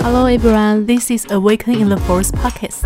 [0.00, 2.82] Hello everyone, this is Awaken in the Forest podcast.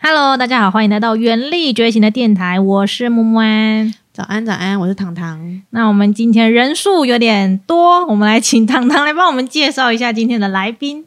[0.00, 3.92] Hello，大家好，欢迎来到原力觉醒的电台，我是木木安。
[4.12, 5.62] 早安，早安，我是糖糖。
[5.70, 11.04] 那我们今天人数有点多，我们来请糖糖来帮我们介绍一下今天的来宾。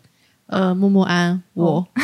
[0.48, 1.88] 呃，木木安，我，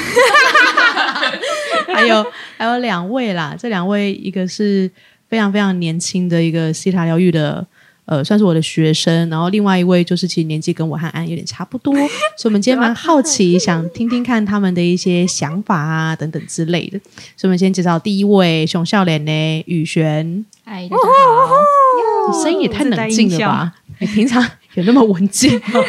[1.94, 2.26] 还有
[2.58, 4.90] 还有两位啦，这两位一个是
[5.30, 7.66] 非常非常年轻的一个西塔疗愈的，
[8.06, 11.94] 呃，算是我的学生，然后另外一位就是其实年纪跟我和安有点差不多，
[12.36, 17.00] 所以我们今天蛮好奇，想听听看他们的一些想法啊等等之类的，
[17.38, 21.04] 所以我们先介绍第一位熊笑脸呢，雨璇，嗨，大家
[21.48, 22.32] 好。
[22.32, 23.74] 你声音也太冷静了吧？
[24.00, 24.44] 你平常
[24.74, 25.82] 有那么文静吗？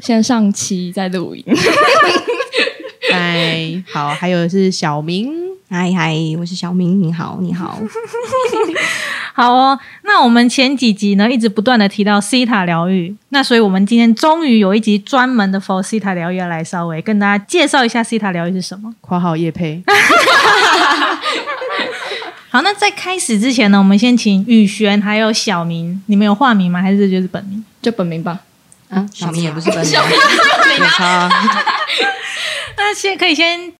[0.00, 1.44] 先上期在录音。
[3.10, 5.30] 嗨，好，还有是小明，
[5.70, 7.78] 嗨嗨，我是小明，你好，你好。
[9.34, 18.94] 好哦，那我们前几集呢，一直不断的提到西塔疗愈，那所以我们今天终于有一集专门的 for 西塔疗愈，要来稍微跟大家介绍一下西塔疗愈是什么。
[19.02, 19.82] 括号叶佩。
[22.48, 26.80] 好，那在开始之前呢，我们先请宇璇还有小明，你们有化名吗？
[26.80, 27.62] 还是这就是本名？
[27.82, 28.40] 就本名吧。
[28.88, 30.00] 啊，小明也不是本名，
[30.80, 31.28] 没差。
[32.78, 33.70] 那先可以先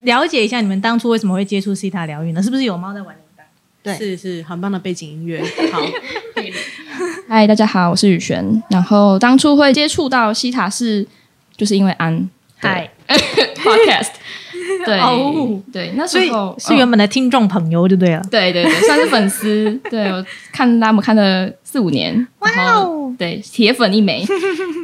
[0.00, 2.42] 了解一下你们当初为什么会接触西塔疗愈呢？
[2.42, 3.42] 是不是有猫在玩铃铛？
[3.82, 5.42] 对是是很棒的背景音乐。
[5.72, 5.80] 好，
[7.28, 8.62] 嗨，大家好，我是雨璇。
[8.70, 11.06] 然后当初会接触到西塔是，
[11.56, 13.16] 就是因为安嗨对
[13.56, 14.10] podcast。
[14.84, 18.22] 对哦对，那时候是原本的听众朋友就对了。
[18.30, 19.72] 对对对，算是粉丝。
[19.90, 22.14] 对我看他们看了四五年，
[22.54, 24.24] 然后哦对铁粉一枚。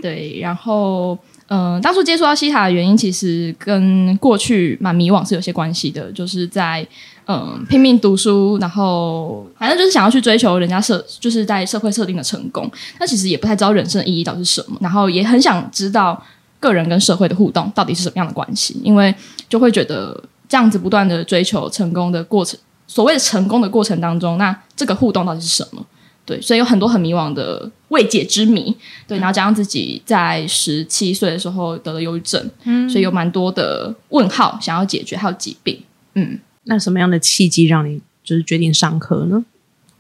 [0.01, 1.19] 对，然后
[1.55, 6.87] 嗯、当初接触到西塔的原因，其实跟过去蛮迷惘是有些关系的，就是在
[7.27, 16.21] 嗯、拼命读书，然后反正就是想要去追求人家设就是在社会设定的成功，但其实也不太知道人生的意义到底是什么，然后也很想知道
[16.59, 19.15] 个人跟社会的互动到底是什么样的关系，因为
[19.49, 20.19] 就会觉得
[20.49, 22.59] 这样子不断的追求成功的过程。
[22.89, 25.85] 所谓的成功的过程当中，那这个互动到底是什么？
[26.33, 28.75] 对，所以有很多很迷惘的未解之谜。
[29.07, 35.79] 对，然后加上自己在十七岁的时候得了忧郁症，嗯所以有蛮多的问号想要解决，还有疾病。
[36.15, 39.45] 嗯，那什么样的契机让你就是决定上课呢？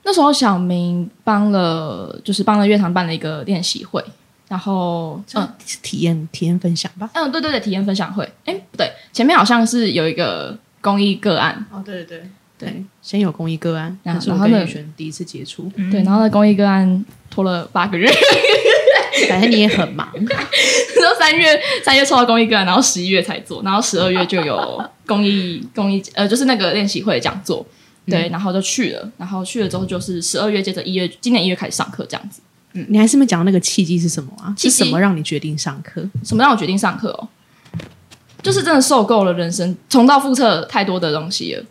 [0.04, 4.02] 那时候小明帮了，就是帮了乐团办了一个练习会，
[4.48, 5.48] 然后嗯
[5.82, 7.08] 体验体验分享吧。
[7.14, 8.24] 嗯，对对对，体验分享会。
[8.44, 12.30] 哎，不对，前面好像是有一个公益个案，哦，对对对，
[13.00, 15.70] 先有公益个案，然后呢宇璇第一次接触。
[15.76, 18.10] 嗯对，然后那公益个案拖了八个月，
[19.28, 27.66] 反正你也很忙， 然后三月三月抽到公益个案，然后十一月才做，然后十二月就有公益 公益呃，就是那个练习会的讲座，
[28.06, 32.40] 对，然后就去了，然后去了之后就是十二月接着一月，今年一月开始上课这样子。
[32.74, 34.54] 嗯你还是没讲那个契机是什么啊？
[34.56, 36.02] 是什么让你决定上课？
[36.24, 37.28] 什么让我决定上课哦？
[38.42, 41.62] 就是真的受够了人生重蹈覆辙太多的东西了。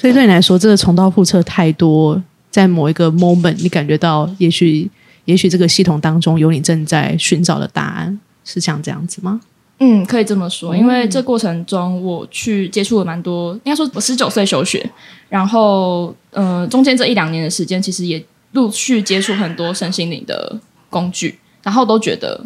[0.00, 2.22] 所以对你来说，这个重蹈覆辙太多，
[2.52, 4.88] 在某一个 moment，你感觉到也许
[5.24, 9.40] 也许这个系统当中有你正在寻找的答案，是像这样子吗？
[9.80, 14.88] 嗯，可以这么说，因为这过程中我去接触了蛮多，应该说我十九岁休学，
[15.28, 20.56] 然后呃中间这一两年的时间，其实也陆续接触很多身心灵的
[20.88, 22.40] 工具，然后都觉得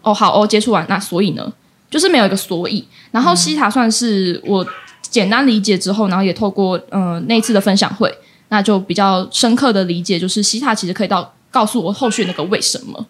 [0.00, 1.52] 哦好哦，接触完那所以呢，
[1.90, 2.82] 就是没有一个所以。
[3.10, 4.66] 然后西塔算是我
[5.14, 8.12] 简单理解之后，然后也透过呃那一次的分享会，
[8.48, 13.06] 那就比较深刻的理解，就是西塔其实可以到告诉我后续那个为什么。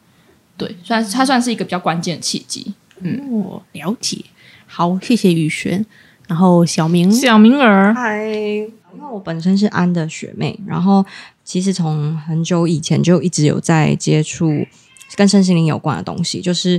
[0.59, 2.75] 对，算它算是一个比较关键的契机。
[3.31, 4.22] 哦，了解。
[4.66, 5.87] 好，谢谢雨璇。
[6.28, 11.03] 然后小明，小明儿，嗨，因为我本身是安的学妹，然后
[11.42, 14.50] 其实从很久以前就一直有在接触
[15.16, 16.78] 跟身心灵有关的东西，就是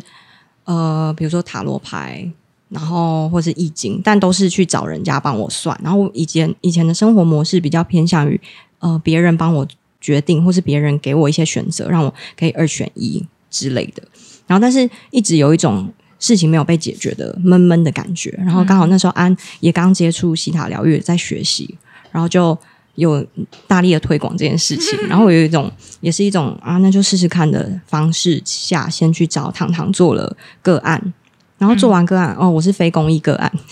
[0.66, 2.31] 呃，比如说塔罗牌，
[2.70, 5.80] 然后或是易经，但都是去找人家帮我算。
[5.84, 8.40] 然后以前以前的生活模式比较偏向于
[8.80, 9.66] 呃别人帮我
[10.01, 14.04] 决定，或是别人给我一些选择，让我可以二选一之类的。
[14.48, 18.31] 然后但是一直有一种事情没有被解决的闷闷的感觉。
[18.38, 21.78] 然后刚好那时候安也刚接触西塔疗愈，在学习，
[22.12, 22.57] 然后就
[22.95, 23.25] 有
[23.68, 25.00] 大力的推广这件事情。
[25.07, 31.13] 然后我有一种也是一种啊，那就试试看的方式下，先去找糖糖做了个案。
[31.57, 33.52] 然后做完个案，哦，我是非公益个案。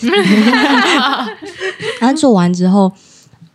[2.00, 2.92] 然后做完之后，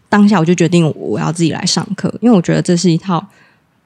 [0.07, 3.25] 当下我就决定我要自己来上课，因为我觉得这是一套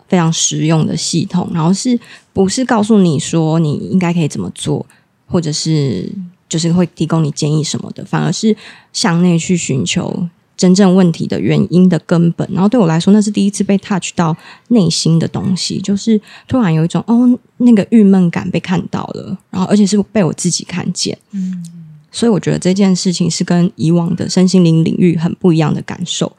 [0.07, 1.99] 非常实用的系统，然后是
[2.33, 4.85] 不是告诉你说你应该可以怎么做，
[5.27, 6.09] 或者是
[6.47, 8.55] 就是会提供你建议什么的，反而是
[8.91, 12.47] 向内去寻求真正问题的原因的根本。
[12.51, 14.35] 然后对我来说，那是第一次被 touch 到
[14.69, 21.17] 内心的东西，就是突然有一种哦，那个郁闷感被看到了，然后而且是被我自己看见。
[21.31, 21.63] 嗯，
[22.11, 26.31] 所以我觉得这件事情是跟以往的身心灵领域很不一样的感受。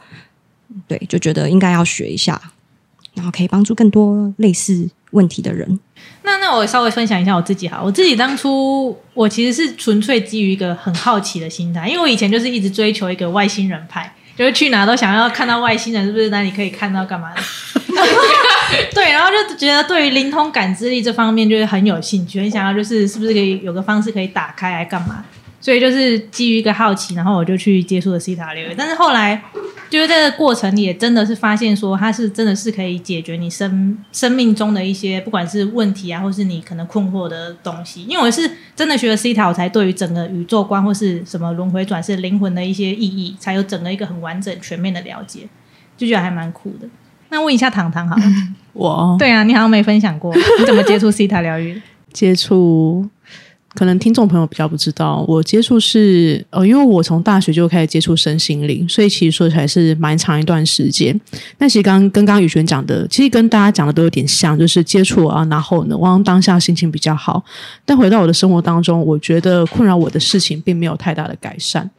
[0.87, 2.41] 对，就觉得应该要学一下，
[3.15, 5.79] 然后可以帮助更多类似问题的人。
[6.23, 17.43] 那那我稍微分享一下我自己哈，我自己当初我其实是纯粹基于一个很好奇的心态，因为我以前就是一直追求一个外星人派，就是去哪都想要看到外星人是不是哪里可以看到干嘛的。
[18.95, 25.23] 对，然后就觉得对于灵通感知力这方面就是很有兴趣，很想要就是是不是可以有个方式可以打开来干嘛。
[25.65, 28.75] 所以就是基于一个好奇，然后我就去接触了西塔疗愈。
[28.77, 29.43] 但是后来
[29.89, 38.05] 就是在这个过程里，也真的是发现说，它是真的是可以解决你生生命中的一些不管是问题啊，或是你可能困惑的东西。
[38.05, 45.49] 因为我是真的学了西塔，我才对于整个宇宙观或是什么轮回转世、灵魂的一些意义，才有整个一个很完整全面的了解，
[45.97, 46.87] 就觉得还蛮酷的。
[47.31, 48.23] 那问一下糖糖好了，
[48.75, 51.81] 我对啊，你好像没分享过你 怎么接触西塔疗愈？
[52.13, 53.09] 接触。
[53.75, 61.21] 可能听众朋友比较不知道，我接触是呃，因为我从大学就开始接触身心灵，所以其实说起来是蛮长一段时间。
[61.59, 67.45] 但其实刚跟刚刚宇璇讲的，其实跟大家讲的都有点像，就是接触啊，然后呢，往当下心情比较好。
[67.85, 71.91] 但回到我的生活当中，我觉得困扰我的事情并没有太大的改善。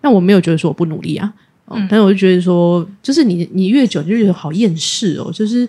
[0.00, 1.32] 但我没有觉得说我不努力啊，
[1.70, 5.68] 嗯，但是我就觉得说，就是你你越久就觉得好厌世哦，就是。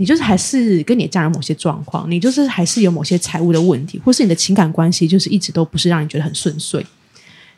[0.00, 6.84] 你就是还是跟你家人某些状况，你就是还是有某些财务的问题，或是你的情感关系就是一直都不是让你觉得很顺遂。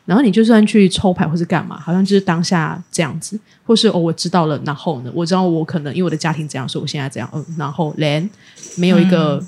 [0.05, 8.29] 然后你就算去抽牌或是干嘛，好像就是当下这样子，或是哦我知道了，然后呢，我知道我可能因为我的家庭这样，所以我现在这样，嗯，然后连
[8.75, 9.41] 没有一个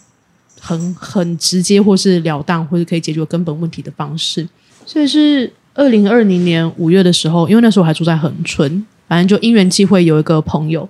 [0.61, 4.47] 很很直接或是了当或是可以解决根本问题的方式。
[4.85, 10.87] 所以是二零二零年五月的时候，因为那时候我还住在恒春，反正就因缘际会有一个朋友，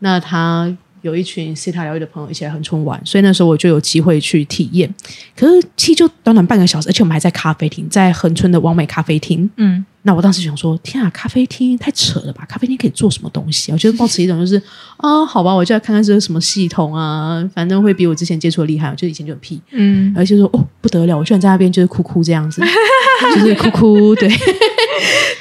[0.00, 0.76] 那他。
[1.06, 4.92] 有一群西塔疗愈的朋友一起来横村玩，所以那时候我就有机会去体验。
[5.36, 9.48] 可是其实就短短半个小时，而且我们还在咖啡厅，在横村的完美咖啡厅。
[9.56, 12.44] 嗯，那我当时想说，天啊，咖啡厅太扯了吧？
[12.48, 13.70] 咖啡厅可以做什么东西？
[13.70, 14.60] 我觉得抱持一种就是
[14.96, 18.92] 啊，好吧，我就要看看这是什么系统啊，反正会比我之前接触的厉害。
[18.96, 22.60] 就以前就很屁，嗯，而且说哦不得了，我居然在那边就是哭哭这样子，
[23.36, 24.28] 就是哭哭对。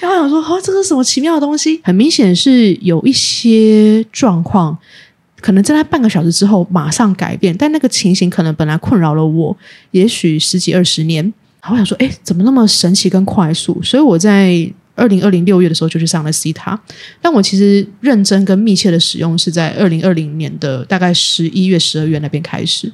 [0.01, 1.79] 然后想说，哦，这个什么奇妙的东西？
[1.83, 4.77] 很明显是有一些状况。
[5.45, 9.55] 可能在那半个小时之后马上改变，但那个情形可能本来困扰了我，
[9.91, 11.23] 也许十几二十年。
[11.61, 13.79] 然后我想说，哎，怎么那么神奇跟快速？
[13.83, 16.79] 所以我在二零二零六月的时候就去上了 C 塔，
[17.21, 22.91] 但我其实认真跟密切的使用是在二零二零年的大概十一月、十二月那边开始。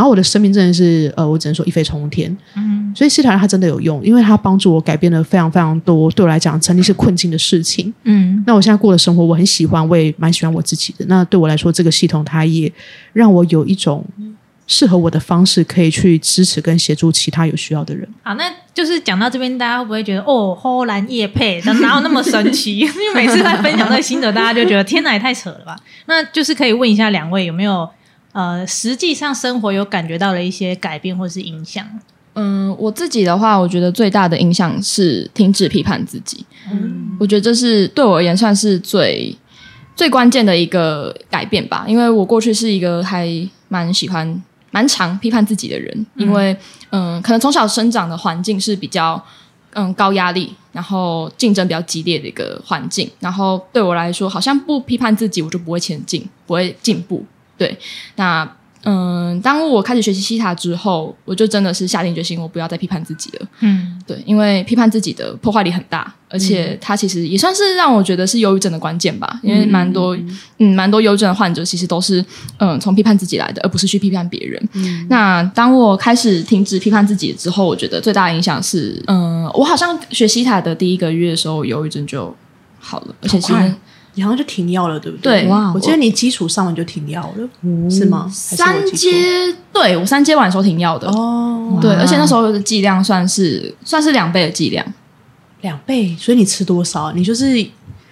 [0.00, 2.34] 然后我的生命真的是，呃，我只能说一飞冲天。
[2.56, 7.92] 嗯，所以西塔它真的有用，因为它帮助我改变了非常非常多，对我来讲曾经是困境的事情。
[8.04, 11.04] 嗯，那我现在过的生活我很喜欢，我也蛮喜欢我自己的。
[11.06, 12.72] 那对我来说，这个系统它也
[13.12, 14.02] 让我有一种
[14.66, 18.08] 适合我的方式，可以去支持跟协助其他有需要的人。
[18.22, 22.78] 好，那就是讲到这边，大家会不会觉得哦，荷兰叶配哪有那么神奇？
[22.80, 25.76] 因为每次在分享这个心得，大家就觉得天哪，也太扯了吧？
[26.06, 27.86] 那就是可以问一下两位有没有？
[28.32, 31.84] 呃，实际上生活有感觉到了一些改变或是影响。
[32.34, 36.44] 嗯，我自己的话，我觉得最大的影响是停止批判自己。
[36.70, 39.36] 嗯，我觉得这是对我而言算是最
[39.96, 41.84] 最关键的一个改变吧。
[41.88, 43.28] 因为我过去是一个还
[43.68, 46.56] 蛮喜欢蛮常批判自己的人，因为
[46.90, 49.20] 嗯，可能从小生长的环境是比较
[49.72, 53.10] 嗯高压力，然后竞争比较激烈的一个环境。
[53.18, 57.26] 然后对我来说，好像不批判自己，我就不会前进，不会进步。
[57.60, 57.76] 对，
[58.16, 58.50] 那
[58.84, 63.46] 嗯，当我开始学习西塔之后，我就真的是下定决心，我不要再批判自己了。
[63.60, 69.38] 嗯，对，因为批判自己的破坏力很大，而且它其实也算是让我觉得是忧郁症的关键吧。
[69.42, 70.16] 因为蛮多
[70.56, 72.24] 嗯，蛮多忧郁症的患者其实都是
[72.56, 75.06] 嗯从批判自己来的，而不是去批判别人。
[75.10, 82.34] 那当我开始停止批判自己之后，我觉得最大的影响是，嗯，我好像学西塔的第一个月的时候，忧郁症就
[82.78, 83.74] 好了，而且其实。
[84.20, 85.44] 你好像就停药了，对不对？
[85.44, 88.30] 对，我记得你基础上完就停药了，是吗？
[88.30, 89.10] 三阶，
[89.72, 91.78] 对我三阶完的时候停药的哦。
[91.80, 94.84] 对，而且那时候的剂量算是算是两倍的剂量，
[95.62, 96.14] 两倍。
[96.18, 97.12] 所以你吃多少？
[97.12, 97.66] 你就是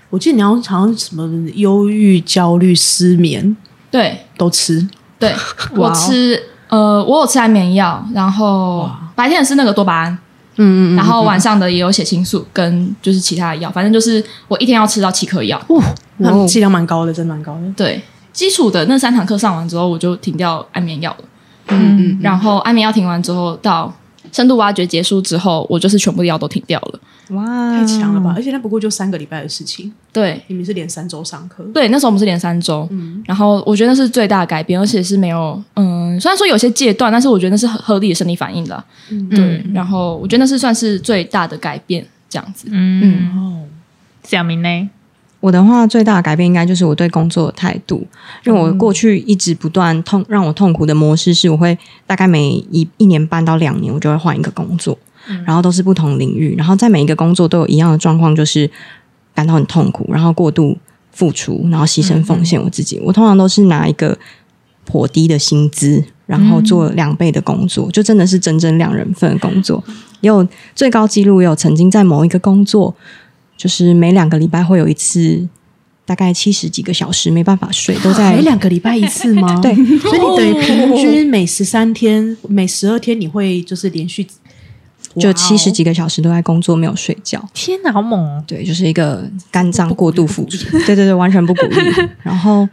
[0.09, 3.55] 我记得你好像什么忧郁、焦虑、失眠，
[3.91, 4.89] 对，都吃。
[5.19, 5.35] 对
[5.77, 10.19] 我吃，呃，我有吃安眠药，然后白天是那个多巴胺。
[10.59, 17.61] 嗯嗯，然后晚上的也有血清素跟就是其他的药，反正就是我一天要吃到七颗药，哇，剂量蛮高的，真蛮高的。
[17.77, 21.25] 对，基础的那三堂课上完之后，我就停掉安眠药了。
[21.69, 23.93] 嗯嗯，然后安眠药停完之后，到
[24.33, 27.01] 深度挖掘结束之后，我就是全部的药都停掉了。
[27.31, 28.33] 哇，太强了吧！
[28.35, 38.83] 而且那不过就三个礼拜的事情，对你们是连三周上课，对，那时候我们是连三周，嗯然后我觉得那是最大的改变，而且是没有，嗯，虽然说有些阶段，但是我觉得那是合合理的生理反应了。
[39.31, 42.67] 对，然后我觉得那是算是最大的改变，这样子。
[42.71, 43.65] 嗯，哦，
[44.25, 44.91] 小明呢？
[45.41, 48.05] 我的话最大的改变应该就是我对工作的态度，
[48.45, 51.79] 因为我过去一直不断痛让我痛苦的模式是，我会
[52.09, 54.99] 大概每一一年半到两年，我就会换一个工作，
[55.47, 58.69] 然后都是不同领域，然后在每一个工作都有一样的状况，就是
[59.33, 60.77] 感到很痛苦，然后过度
[61.13, 62.99] 付出，然后牺牲奉献我自己。
[63.05, 64.19] 我通常都是拿一个
[64.85, 69.85] 颇低的薪资，然后做两倍的工作，就真的是整整两人份的工作。
[70.21, 72.97] 也有最高纪录，也有曾经在某一个工作。
[73.59, 75.47] 就是每两个礼拜会有一次，
[76.07, 79.55] 大概七十几个小时没办法睡，都在每两个礼拜一次吗？
[79.61, 84.27] 对，所以你等于平均每十三天、每十二天，你会就是连续
[85.19, 87.45] 就七十几个小时都在工作，没有睡觉。
[87.53, 88.45] 天哪，好猛哦！
[88.47, 90.71] 对，就是一个肝脏过度付出。
[90.87, 91.77] 对对对，完全不鼓励。
[92.23, 92.69] 然后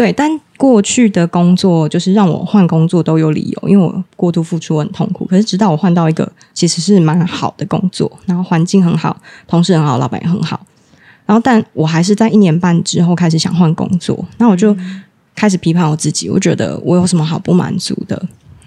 [0.00, 5.26] 对，但过去的工作就是让我换工作都有理由，因为我过度付出很痛苦。
[5.26, 10.58] 可是直到我换到一个其实是蛮好的工作，然后环境很好，同事很好，老板也很好。
[11.26, 14.74] 然后，但我还是在一年半之后开始想换工作，那我就
[15.34, 18.26] 开始批判我自己，我觉得我有什么好不满足的？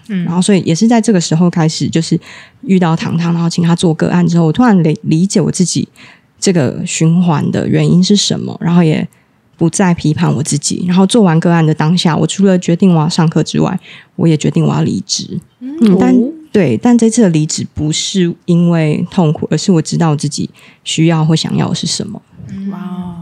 [0.10, 2.16] 嗯，然后所以也是在这个时候开始，就是
[2.62, 5.90] 遇到糖糖，然后请他做个案之后，我突然理理解我自己
[6.40, 9.10] 这个循环的原因是什么，然后也
[9.58, 10.86] 不再批判我自己。
[10.88, 13.80] 然后做完个案的当下，我除了决定我要上课之外，
[14.16, 15.40] 我也决定我要离职。
[15.60, 16.16] 嗯，但
[16.52, 20.50] 对，但这次的离职不是因为痛苦，而是我知道我自己
[20.84, 22.22] 需要或想要的是什么。
[22.72, 23.16] 哇哦，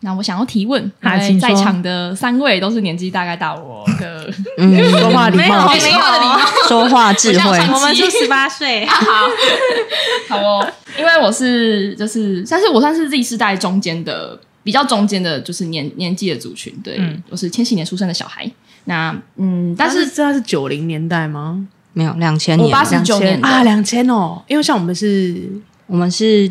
[0.00, 1.48] 那我想要提问，好因为请说。
[1.48, 6.38] 在场的三位都是年纪大概大我的， 嗯， 说话礼貌，没有没有的礼貌。
[6.68, 7.58] 说话智慧。
[7.72, 8.86] 我们是十八岁，
[10.28, 10.38] 好。
[10.38, 16.74] 哦，因为我是就是，但是我算是 Z 世代中间的比较中间的，就是年年纪的族群。
[16.82, 17.22] 对，嗯。
[17.30, 18.50] 我是千禧年出生的小孩。
[18.86, 21.68] 那嗯，但是这是九零年代吗？
[21.92, 25.48] 没有两千年，我八十九年啊，两千哦，因为像我们是
[25.86, 26.50] 我们是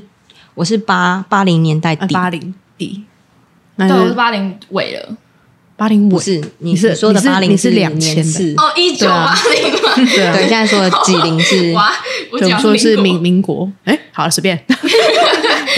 [0.53, 3.03] 我是八八零年代底，呃八零底，
[3.75, 5.17] 那对，我是是八零尾了。
[5.77, 9.93] 八零五，是你你是你说的八零你是2000的，哦，一九八零吗？
[10.15, 11.91] 对现在说的几零是， 哇，
[12.31, 14.57] 我说是民民民国，哎，好了，随便，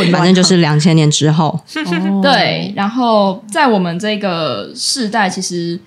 [0.06, 5.80] 反正就是两千年之后，哦 对，然后在我们这个世代，其实，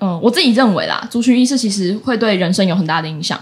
[0.00, 3.38] 嗯、我自己认为啦，族群意识其实会对人生有很大的影响。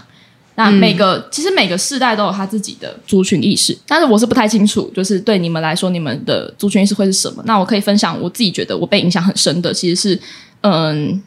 [0.55, 7.43] 那每个、其实每个世代都有他自己的族群意识，但是我是不太清楚，就是对你们来说，你们的族群意识会是什么？
[7.45, 10.19] 那我可以分享我自己觉得我被影响很深的，其实是
[10.61, 11.21] 嗯。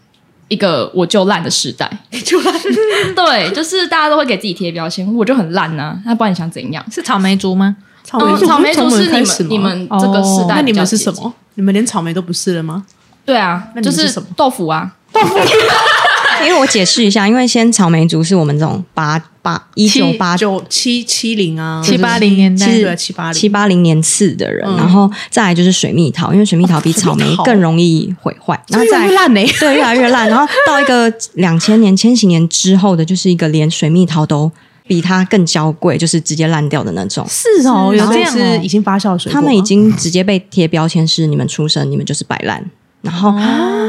[0.53, 1.89] 一个我就烂的时代，
[2.27, 2.53] 就烂，
[3.15, 6.85] 对，就是大家都会给自己贴标签，我就很烂呐、那不然你想怎样？
[6.91, 7.77] 是草莓族吗？
[8.11, 11.13] 草莓族嗯草莓族从是你们你们这个世代、那你们是什？
[11.15, 11.33] 么？
[11.55, 12.85] 你们连草莓都不是了吗？
[13.25, 14.91] 对啊，就那你们是什么豆腐啊，
[16.45, 29.47] 因为我解释一下，因为先草莓族是我们这种八八一九八九七七零啊，七八零年代七八零七八零年次的人，嗯然后再来就是水蜜桃，因为水蜜桃比 草莓更容易毁坏，然后越再来来越烂呢。
[29.61, 30.29] 对，越来越烂。
[30.29, 34.51] 然后到一个两千年、千禧年之后的，就是一个连水蜜桃都
[34.91, 37.25] 比它更娇贵，就是直接烂掉的那种。
[37.29, 38.69] 是哦，有然后这样是已哦。
[38.69, 42.69] 经发酵水果，他们已经直接被贴标签是你们出生，你们就是摆烂。
[43.03, 43.33] 然后，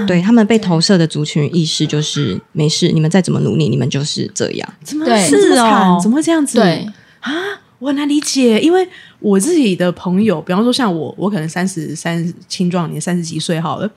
[0.05, 4.73] 对他们被投射的族群意识就是没事，你们再怎么努力，你们就是这样。
[4.83, 6.59] 怎么对这么是哦惨怎么会这样子？
[6.59, 6.87] 对，
[7.21, 7.33] 啊，
[7.79, 13.89] 我很难理解，因为我自己的朋友，比方说像我，我可能三十三青壮年，三十几岁好了，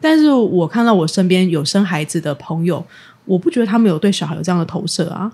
[0.00, 2.86] 但是我看到我身边有生孩子的朋友，
[3.24, 5.28] 我不觉得他们有对小孩有这样的投射啊，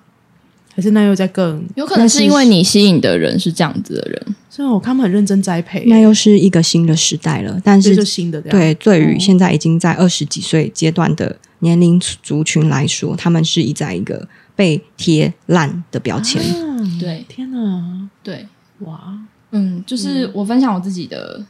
[0.80, 7.60] 还是那又在更，有可能是因为你吸引的人是这样子的人，所以我看他们很认真栽培，那又是一个新的时代了。
[7.62, 16.42] 但是就新的对，对于哦现在已经在二十几岁阶段的年龄族群来说，他们是一在一个被贴烂的标签。
[16.42, 18.46] 嗯对天哪，对，
[18.78, 19.18] 哇，
[19.50, 21.44] 嗯，就是我分享我自己的，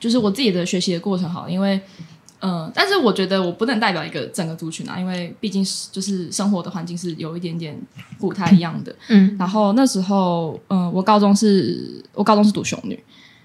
[0.00, 1.80] 就是我自己的学习的过程好了，因为。
[2.44, 7.80] 嗯，但是我觉得我不能代表一个整个族群啊，因为毕竟是就是生活的环境是有一点点
[8.18, 8.92] 不太一样的。
[9.08, 13.00] 嗯，然后那时候，嗯，我高中是我高中是读雄女，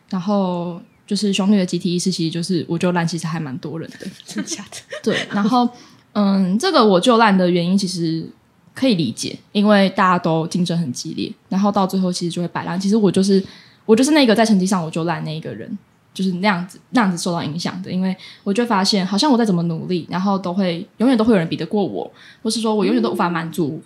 [0.10, 4.08] 然后就是雄女的集体意识，其实就是我就烂，其实还蛮多人的。
[4.26, 4.78] 真的假的？
[5.04, 5.70] 对，然后
[6.14, 8.28] 嗯，这个我就烂的原因其实
[8.74, 12.80] 可以理解，因为大家都竞争很激烈，然后到最后其实就会摆烂。
[12.80, 13.44] 其实我就是
[13.86, 15.78] 我就是那个在成绩上我就烂那一个人，
[16.18, 23.80] 就是那样子那样子受到影响的，因为我就发现，好像我再怎么努力，然后都会永远都会有人比得过我，或是说我永远都无法满足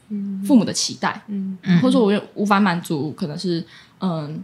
[0.48, 1.58] 父母的期待，嗯。
[1.82, 3.62] 或者说我无法满足可能是
[4.00, 4.42] 嗯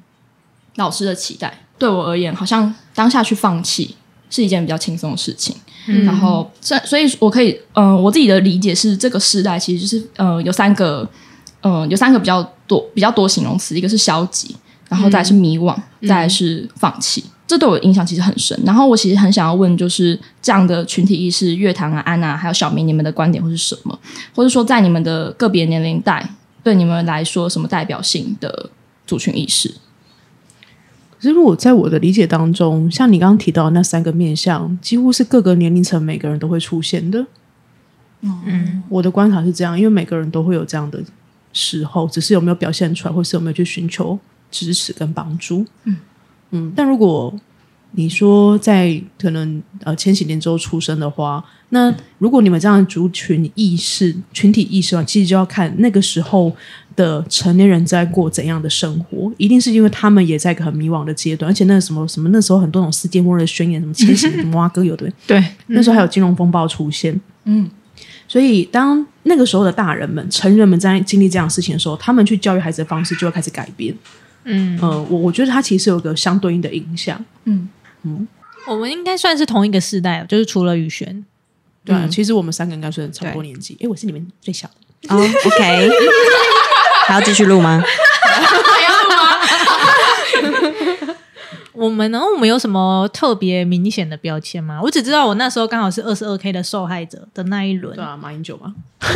[0.76, 1.62] 老师的期待。
[1.80, 3.96] 对我而言，好像当下去放弃
[4.30, 5.56] 是一件比较轻松的事情。
[5.88, 6.04] 嗯。
[6.04, 11.08] 然后，所所以我可以，嗯、我自己的理解是，这个时代其实就是，呃，有三个，
[11.62, 14.54] 嗯、有三个比较多比较多形容词，一个是消极，
[14.90, 15.74] 然后再是迷惘，
[16.06, 17.24] 再是放弃。
[17.48, 18.60] 这对我影响其实很深。
[18.66, 23.98] 然后我其实很想要问，就是这样的群体意识，乐堂啊、安娜还有小明，你们的观点会是什么？
[24.36, 26.30] 或者说，在你们的个别年龄代，
[26.62, 28.70] 对你们来说，什么代表性的
[29.06, 29.70] 族群意识？
[31.20, 37.26] 可是如果在我的理解当中，像你刚刚提到的那三个面向，几乎是各个年龄层每个人都会出现的。
[38.22, 41.02] 嗯，我的观察是这样，因为每个人都会有这样的
[41.54, 44.20] 时候，只是有没有表现出来，或是有没有去寻求
[44.52, 45.66] 支持跟帮助。
[45.86, 45.96] 嗯
[46.52, 47.34] 嗯，但如果
[47.92, 56.54] 你说在可能呃千禧年之后出生的话，那如果你们这样的族群意识、群体意识的话，其实就要看那个时候
[56.96, 67.70] 的成年人在过怎样的生活，一定是因为他们也在一个很迷惘的阶段，而且那个什么什么那时候很多种世界末日的宣言，什么千禧什么 蛙哥有的，对，那时候还有金融风暴出现，嗯，
[68.28, 73.96] 所以当那个时候的大人们、成人们在经历这样的事情的时候，他们去教育孩子的方式就会开始改变。
[74.48, 77.24] 嗯，呃，我我觉得它其实有个相对应的影响。
[77.44, 77.70] 嗯
[78.04, 78.28] 嗯
[78.68, 81.24] 我们应该算是同一个世代，就是除了宇轩，
[81.86, 83.78] 对啊、嗯其实我们三个应该算差不多年纪。
[83.82, 85.16] 哎，我是你们最小的。
[85.16, 85.90] 哦，OK，
[87.08, 87.82] 还要继续录吗？
[91.74, 92.20] 我们呢？
[92.20, 94.80] 我们有什么特别明显的标签吗？
[94.82, 98.74] 我只知道我那时候刚好是二十二 K 的受害者的那一轮对，啊，马英九嘛。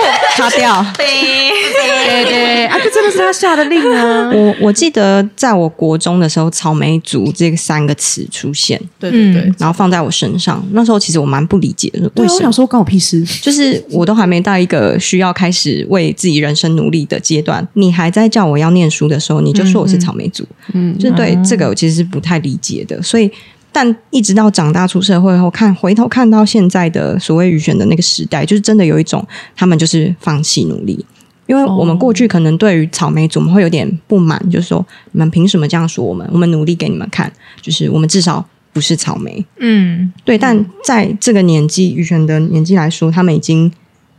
[0.36, 0.84] 擦掉。
[0.96, 4.30] 对对啊，这真的是他下的令啊。
[4.32, 9.42] 我我记得在我国中的时候，“草莓族”这三个词出现，对对对。
[9.42, 10.64] 嗯然后放在我身上。
[10.72, 12.40] 那时候其实我蛮不理解的，我为什么？
[12.40, 13.22] 想说关我屁事。
[13.40, 23.00] 就是我都还没到一个需要开始为自己人生努力的阶段，你还在叫我要念书的时候，你就说我是草莓族，嗯，就是对这个我其实是不太理解的。
[23.02, 23.30] 所以，
[23.72, 31.04] 但一直到长大出社会后，看回头看到现在的所谓语选的那个时代，就是真的有一种他们就是放弃努力。
[31.46, 36.26] 因为我们过去可能对于草莓族我们会有点不满，就是说你们凭什么这样说我们？
[36.32, 37.30] 我们努力给你们看，
[37.60, 39.44] 就是我们至少不是草莓。
[39.58, 43.70] 嗯，对，但在这个年纪，羽泉的年纪来说，他们已经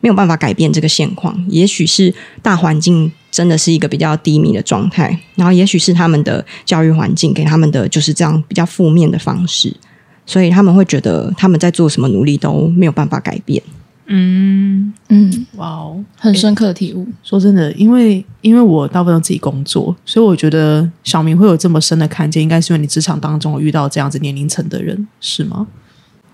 [0.02, 1.34] 没有办法改变这个现况。
[1.48, 9.76] 也许是大环境真的是一个比较低迷的状态，然后也许是他们的教育环境给他们的就是这样比较负面的方式，
[10.24, 13.60] 所以他们会觉得他们在做什么努力都没有办法改变。
[14.06, 17.08] 嗯，嗯，哇哦，很深刻的体悟。
[17.24, 25.66] 说真的，因为因为我大部分都自己工作，所以我觉得小明会有这么深的看见，应该是因为你职场当中有遇到这样子年龄层的人，是吗？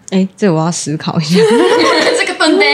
[0.09, 1.37] 哎，这我要思考一下。
[2.19, 2.65] 这个笨蛋，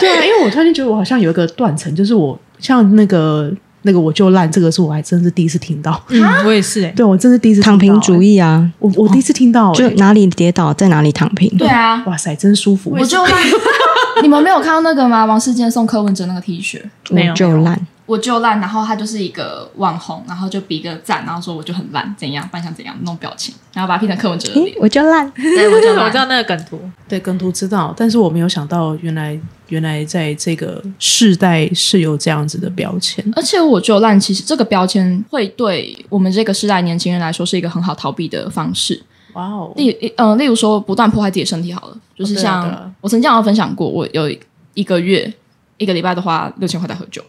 [0.00, 6.00] 对啊，因为我突然间觉得我好像有一个断层，就是我像那个那个我就烂，这个是我还真是第一次听到。
[6.08, 11.50] 嗯，我也是、欸，对我真是第一次听到躺平主义，啊，我我第一次听到、欸，就哪里跌倒在哪里躺平。
[11.58, 12.94] 对啊，哇塞，真舒服。
[12.96, 13.32] 我就烂。
[14.22, 15.24] 你们没有看到那个吗？
[15.24, 17.86] 王世坚送柯文哲那个 T 恤，没有我就烂。
[18.12, 25.30] 我就烂，然后他就是一个网红，然后就比个赞，然后说我就很烂，怎样扮相怎样那种表情，然后把它 P 成柯文哲的诶脸，我就烂。
[25.30, 26.18] 对，我就我烂知。
[26.18, 33.24] 道那个梗图，对梗图知道，但是我没有想到，原来原来在这个世代是有这样子的标签。
[33.34, 39.02] 而且我就烂，其实这个标签会对我们这个世代年轻人来说是一个很好逃避的方式。
[39.32, 44.30] 哇哦，例嗯、例如说不断破坏自己的身体好了，就是像、我曾经有分享过，我有
[44.74, 45.32] 一个月
[45.78, 47.22] 一个礼拜都花六千块在喝酒，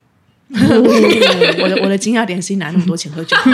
[1.61, 3.35] 我的我的惊讶点是你拿那么多钱喝酒，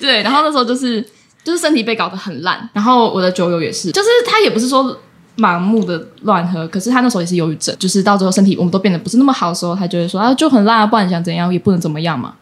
[0.00, 1.00] 对，然后那时候就是
[1.44, 4.98] 就是身体被搞得很烂，然后我的酒友也是，就是他也不是说
[5.36, 12.34] 盲目的乱喝，可是他那时候也是忧郁症，就是到最后身体我们都变得不是那么好的时候，他就会说啊就很烂啊，不然你想怎样也不能怎么样嘛，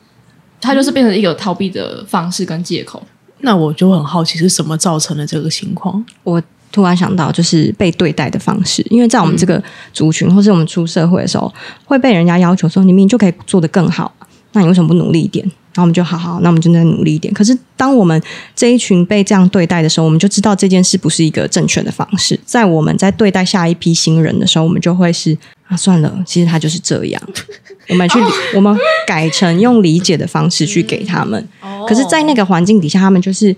[0.60, 3.02] 他就是变成一个逃避的方式跟借口。
[3.44, 6.04] 那我就很好奇是什么造成了这个情况？
[6.22, 6.40] 我
[6.72, 11.52] 突然想到，就是被对待的方式，因为在我们这个族群，或是我们出社会的时候，
[11.84, 14.12] 会被人家要求说，你明明就可以做得更好，
[14.52, 15.44] 那你为什么不努力一点？
[15.74, 17.32] 然后我们就好好，那我们就再努力一点。
[17.32, 18.22] 可是当我们
[18.54, 22.38] 这一群被这样对待的时候，我们就知道这件事不是一个正确的方式。
[22.44, 25.34] 在我们在对待下一批新人的时候，我们就会是
[25.68, 27.22] 啊，算了，其实他就是这样。
[27.88, 31.48] 我们去理，我们改成用理解的方式去给他们。
[31.88, 33.56] 可是，在那个环境底下，他们就是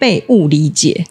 [0.00, 1.06] 被误理解，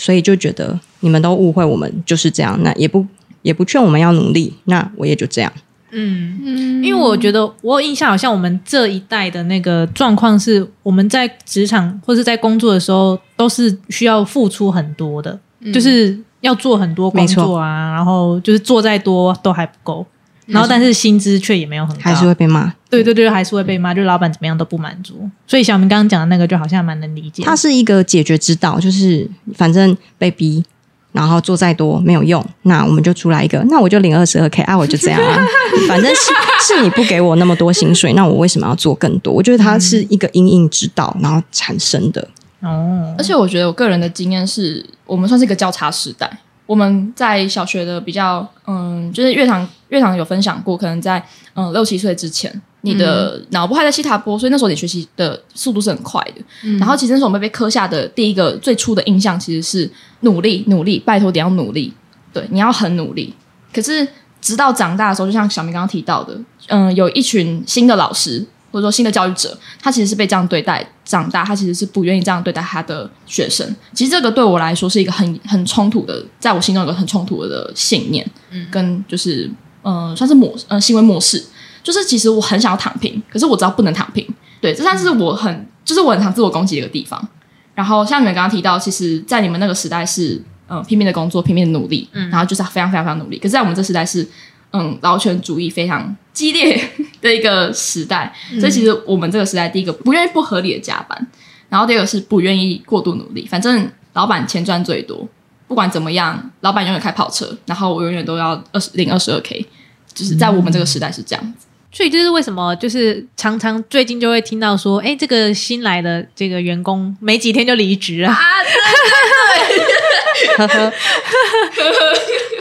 [0.00, 3.04] 所以就觉得你们都误会我们就是这样，那也不
[3.42, 5.52] 也不劝我们要努力，那我也就这样。
[5.90, 15.36] 嗯，嗯因为我觉得我有印象，好像我们这一代的那个状况是，我们在职场或是在工作的时候，都是需要付出很多的，
[15.74, 20.06] 就是要做很多工作啊，然后就是做再多都还不够，
[20.48, 22.72] 然后但是薪资却也没有很高，还是会被骂。
[22.88, 25.28] 对对对，还是会被骂，就是老板怎么样都不满足。
[25.46, 27.42] 所以小明刚刚讲的那个，就好像蛮能理解。
[27.44, 30.64] 它是一个解决之道，就是反正被逼，
[31.12, 35.46] 然后做再多没有用，那我们就出来一个，那我就领二十二 k 啊，我就这样啊，
[35.86, 36.32] 反正是
[36.74, 39.30] 是你不给我那么多薪水，那我为什么要做更多？
[39.32, 42.26] 我觉得它是一个因应之道，然后产生的。
[42.60, 46.38] 哦，而且我觉得我个人的经验是，我们算是一个交叉时代。
[46.68, 51.20] 我们在小学的比较，嗯，就是乐堂乐堂有分享过，可能在
[51.54, 56.68] 嗯六七岁之前，你的脑部还在西塔波，所以那时候你学习的速度是很快的。
[56.78, 61.90] 然后其实那时候我们被刻下的第一个最初的印象其实是努力努力，拜托你要努力，
[62.34, 63.32] 对，你要很努力。
[63.72, 64.06] 可是
[64.42, 73.74] 直到长大的时候，就像小明刚刚提到的，嗯，有一群新的老师或者说新的教育者，他其实是被这样对待长大，他其实是不愿意这样对待他的学生。
[73.92, 79.50] 其实这个对我来说是一个很很冲突的，在我心中有个很冲突的信念，嗯跟就是
[79.82, 81.44] 嗯、呃算是模呃行为模式。
[81.80, 84.26] 就是其实我很想要躺平，可是我知道不能躺平。
[84.60, 87.28] 对，这算是我很就是我很常自我攻击的一个地方。
[87.74, 90.34] 然后像你们刚刚提到，其实，在你们那个时代是
[90.66, 93.38] 嗯、呃拼命的工作，拼命的努力，嗯然后就是非常非常非常努力。
[93.38, 94.28] 可是，在我们这时代是
[94.72, 96.80] 嗯劳权主义非常激烈
[97.20, 101.26] 的一个时代，所以其实我们这个时代，第一个不愿意不合理的加班，
[101.68, 103.44] 然后第二个是不愿意过度努力。
[103.44, 105.28] 反正老板钱赚最多，
[105.66, 109.66] 不管怎么样，老板永远开跑车，然后我永远都要二十领二十二 k，
[110.14, 111.44] 就是在我们这个时代是这样。
[111.58, 111.66] 子。
[111.90, 118.38] 所以这是为什么，就是常常最近就会听到说，哎，这个新来的这个员工没几天就离职啊，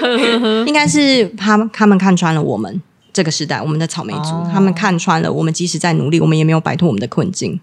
[0.66, 2.82] 应该是他们他们看穿了我们
[3.18, 7.60] 这个时代，我们的草莓族，哦他们看穿了我们即使在努力，我们也没有摆脱我们的困境，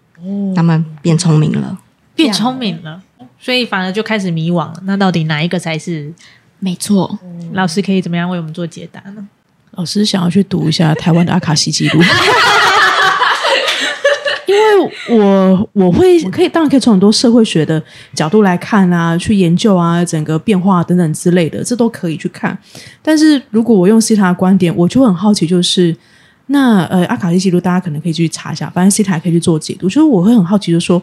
[0.57, 1.79] 他们变聪明了。
[2.17, 3.01] 变聪明了，
[3.39, 4.83] 所以反而就开始迷惘了。
[4.83, 6.13] 那到底哪一个才是
[6.59, 7.17] 没错，
[7.53, 9.29] 老师可以怎么样为我们做解答呢？
[9.77, 12.03] 老师想要去读一下台湾的阿卡西记录，
[14.49, 17.83] 因为我我会可以当然可以从很多社会学的
[18.15, 22.57] 角度来看啊，去研究啊整个变化等等之类的，这都可以去看。
[23.03, 25.97] 但是如果我用西塔的观点，我就很好奇，就是
[26.49, 29.89] 那呃阿卡西记录大家可能可以去查一下，反正西塔可以去做解读。
[29.89, 31.03] 就是我会很好奇，就说。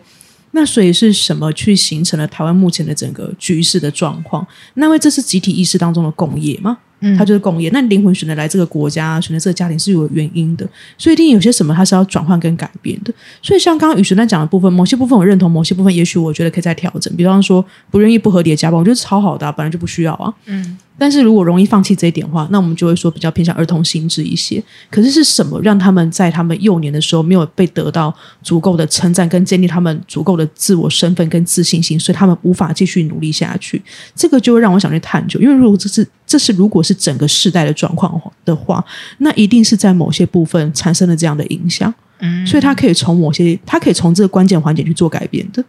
[0.53, 4.45] 那所以是什么去形成了台湾目前的整个局势的状况？
[4.73, 6.77] 那为这是集体意识当中的共业吗？
[7.01, 7.69] 嗯它就是共业。
[7.71, 13.13] 那灵魂选择来这个国家，选择这个家庭是有原因的，所以一定有些什么它是要转换跟改变的。
[13.41, 17.13] 所以像刚刚雨璇在讲的部分，某些部分我认同，某些部分也许我觉得可以再调整。
[17.15, 20.33] 比方说不愿意不合理的加班，我觉得超好的、啊，本来就不需要啊。
[20.45, 24.63] 嗯，但是如果容易放弃这一点的话，那我们就会说比较偏向儿童心智一些。
[24.89, 33.81] 可是是什么让他们在他们幼年的时候没有被得到足够的称赞，跟建立他们足够的自我身份跟自信心，所以他们无法继续努力下去？
[34.15, 38.09] 这个就会让我想去探究，因为如果这是这是如果是整个世代的状况
[38.45, 38.81] 的话，
[39.17, 41.93] 那一定是在某些部分产生了这样的影响。
[42.21, 45.61] 嗯所以他可以从某些，他可以从这个关键环节去做改变的。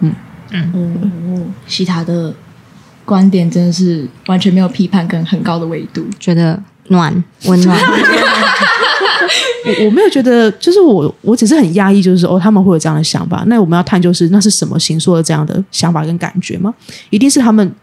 [0.00, 0.12] 嗯
[0.50, 2.34] 嗯嗯，西塔的
[3.06, 6.04] 观点真的是完全没有批判跟很高的维度。
[6.20, 7.78] 觉得暖温暖，
[9.66, 13.44] 我我没有觉得，就是我我只是很压抑，就是说哦，他们会有这样的想法。
[13.46, 16.74] 那我们要探究是那是什么形塑的这样的想法跟感觉吗？
[17.10, 17.74] 一定是他们。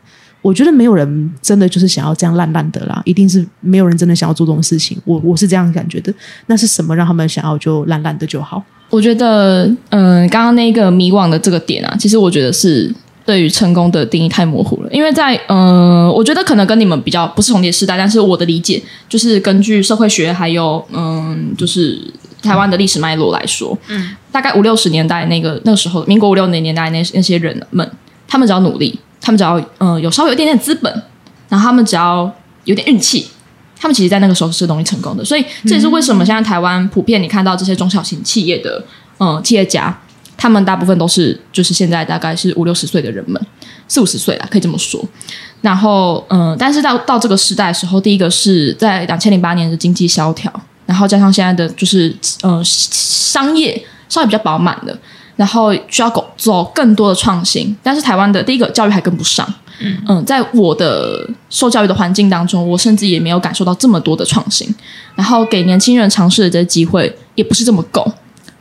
[0.43, 4.95] 我觉得没有人真的就是想要这样烂烂的啦，一定是没有人真的想要做这种事情。
[5.05, 6.13] 我我是这样感觉的。
[6.45, 8.61] 那是什么让他们想要就烂烂的就好？
[8.89, 12.93] 我觉得，嗯、刚刚那个迷惘的这个点啊，其实我觉得是
[13.25, 14.89] 对于成功的定义太模糊了。
[14.91, 21.99] 因为在，嗯、我觉得可能跟你们比较不是重叠时代，但是我的理解就是根据社会学还有，嗯，就是
[22.41, 27.89] 台湾的历史脉络来说，嗯，大概五六十年代那个那个时候，民国五六年年代那那些人们，
[28.27, 30.91] 他们只要努力，他们只要嗯、呃有稍微有一点点资本，
[31.47, 32.29] 然后他们只要
[32.65, 33.29] 有点运气，
[33.79, 35.23] 他们其实，在那个时候是容易成功的。
[35.23, 38.83] 所以这也是为什么现在台湾普遍你看到这些中小型企业的
[39.19, 39.97] 嗯、呃企业家，
[40.35, 43.41] 他们大部分都是就是现在大概是五六十岁的人们，
[43.87, 45.01] 四五十岁啦，可以这么说。
[45.61, 50.51] 然后嗯、呃但是到到这个时代的时候，第一个是在两千零八年的经济萧条，
[50.85, 54.97] 然后加上现在的就是呃商业稍微比较饱满的。
[55.35, 59.47] 然后需要走走更多的创新，但是台湾的第一个教育还跟不上。
[59.79, 64.73] 嗯在我的受教育的环境当中，我甚至也没有感受到这么多的创新。
[65.15, 68.09] 然后给年轻人尝试的这些机会也不是这么够，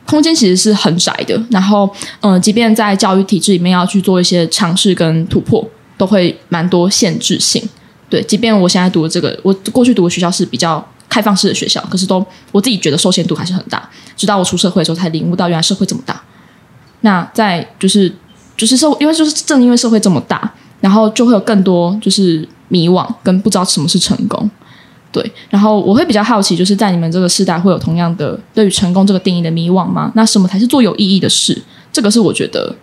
[0.05, 1.39] 空间其实是很窄的。
[1.49, 1.89] 然后，
[2.21, 5.65] 嗯、即便在教育体制里面要去做一些尝试跟突破，
[5.97, 7.63] 都会蛮多限制性。
[8.09, 13.87] 对，即便我现在读的这个，我过去读的学校是比较开放式的学校，可是都我自己觉得受限度还是很大。
[14.17, 16.21] 直到我出社会的时候，才领悟到原来社会这么大。
[17.03, 18.13] 那在就是
[18.57, 24.49] 就是社会，因为就是正因为社会这么大，然后就会有更多就是迷惘跟不知道什么是成功。
[25.11, 30.11] 对，然后我会比较好奇，就是在你们这个时代会有同样的对于成功这个定义的迷惘吗？
[30.15, 31.61] 那什么才是做有意义的事？
[31.91, 32.75] 这个是我觉得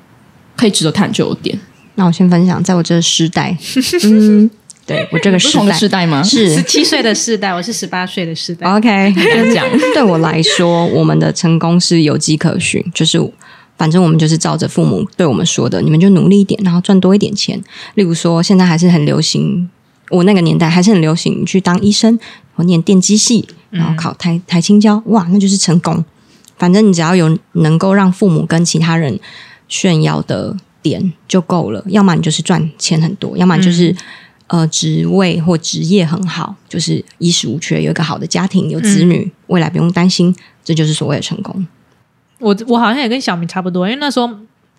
[0.56, 1.58] 可以值得探究的点。
[1.96, 3.58] 那我先分享，在我这个时代，
[4.04, 4.48] 嗯，
[4.86, 6.22] 对我这个时不同时代吗？
[6.22, 8.64] 是十七岁的时代，我是十八岁的时代。
[8.70, 13.18] OK， 就讲对我来说，我们的成功是有迹可循，就是
[13.80, 17.58] 反正我们就是照着父母对我们说的，你们就努力一点，然后赚多一点钱。
[17.94, 19.70] 例如说，现在还是很流行，
[20.10, 22.18] 我那个年代还是很流行去当医生，
[22.56, 26.04] 我念电机系，然后考台台青交，哇，那就是成功。
[26.58, 29.18] 反正你只要有能够让父母跟其他人
[29.66, 33.96] 炫耀的点就够了，要么你就是赚钱很多，要么你就是、
[34.48, 41.66] 呃职位或职业很好，就是衣食无缺，有一个好的家庭，有子女，未来不用担心，这就是所谓的成功。
[42.40, 44.28] 我我好像也跟小明差不多，因为那时候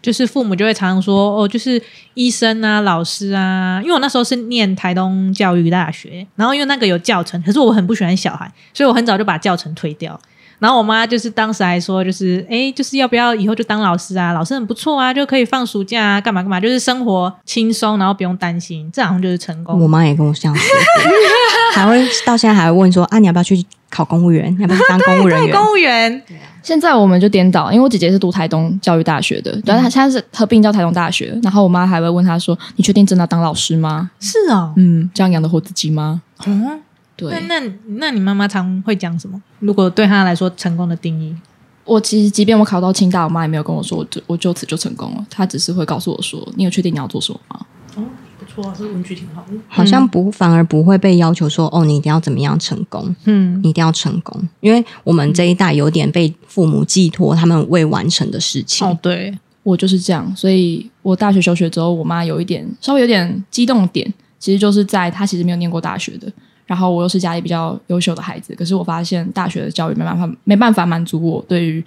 [0.01, 1.81] 就是父母就会常常说哦，就是
[2.15, 10.19] 医生啊、老师啊，因为我那时候是念台东教育大学，然后因为那个有教程，可是我很不喜欢小孩，所以我很早就把教程推掉。
[10.61, 14.31] 然后我妈就是当时还说，就是哎，就是要不要以后就当老师啊？
[14.31, 19.79] 老师很不错啊，就可以放暑假啊，干嘛干嘛，就是生活轻松，然后不用担心，这好像就是成功。
[19.81, 20.63] 我妈也跟我这样说，
[21.73, 24.55] 还会到现在还会问说啊，你要不要去考公务员？
[24.55, 25.55] 你要不要去当公务人员？
[25.55, 26.21] 公务员，
[26.61, 31.35] 现在我们就颠倒，因为我姐姐是读台东教育大学的，然后她现在是合并叫台东大学。
[31.41, 34.11] 然后我妈还会问她说：“你确定真的要当老师吗？
[34.19, 36.45] 是哦，嗯，这样养得活自己吗哦，？”
[37.29, 39.41] 对那，那那你妈妈常会讲什么？
[39.59, 41.35] 如果对她来说成功的定义，
[41.83, 48.03] 我其实即便我考到清大，我妈也没有跟我说我就我就此就成功了，她只是会告诉我说：“你有确定你要做什么吗哦
[48.39, 49.53] 不错啊，这个文具挺好的。
[49.67, 58.87] 好像不反而不会被要求说哦，你一定要怎么样成功，嗯你一定要成功，因为我们这一代有点被父母寄托他们未完成的事情。
[58.87, 66.31] 哦，对，？”我就是这样，所以我大学休学之后，我妈有一点稍微有点激动点，其实就是在她其实没有念过大学的，
[66.71, 71.83] 然后我又是家里比较优秀的孩子，可是我发现大学的教育没办法没办法满足我对于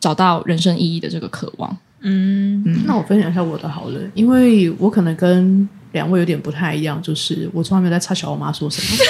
[0.00, 1.76] 找到人生意义的这个渴望。
[2.00, 9.04] 嗯那我分享一下我的好了，因为我可能跟两位有点不太一样，就是我从来没有在插小我妈说什么。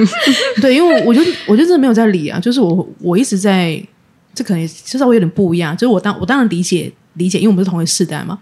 [0.62, 3.78] 对，因为我就我就真的没有在理啊，就是我我一直在，
[4.32, 8.38] 这可能其实我有点不一样，就是我当我当然理解理解，因为我们是同一个世代嘛，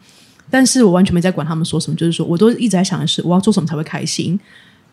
[0.48, 4.38] 但是我完全没在管他们说什么，就是说我都一直在想的是我要做什么才会开心。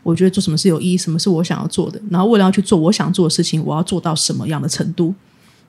[0.03, 5.13] 我觉得做什么是有意义，什么是我想要做的，然后为了要去做我想做的事情，我要做到什么样的程度。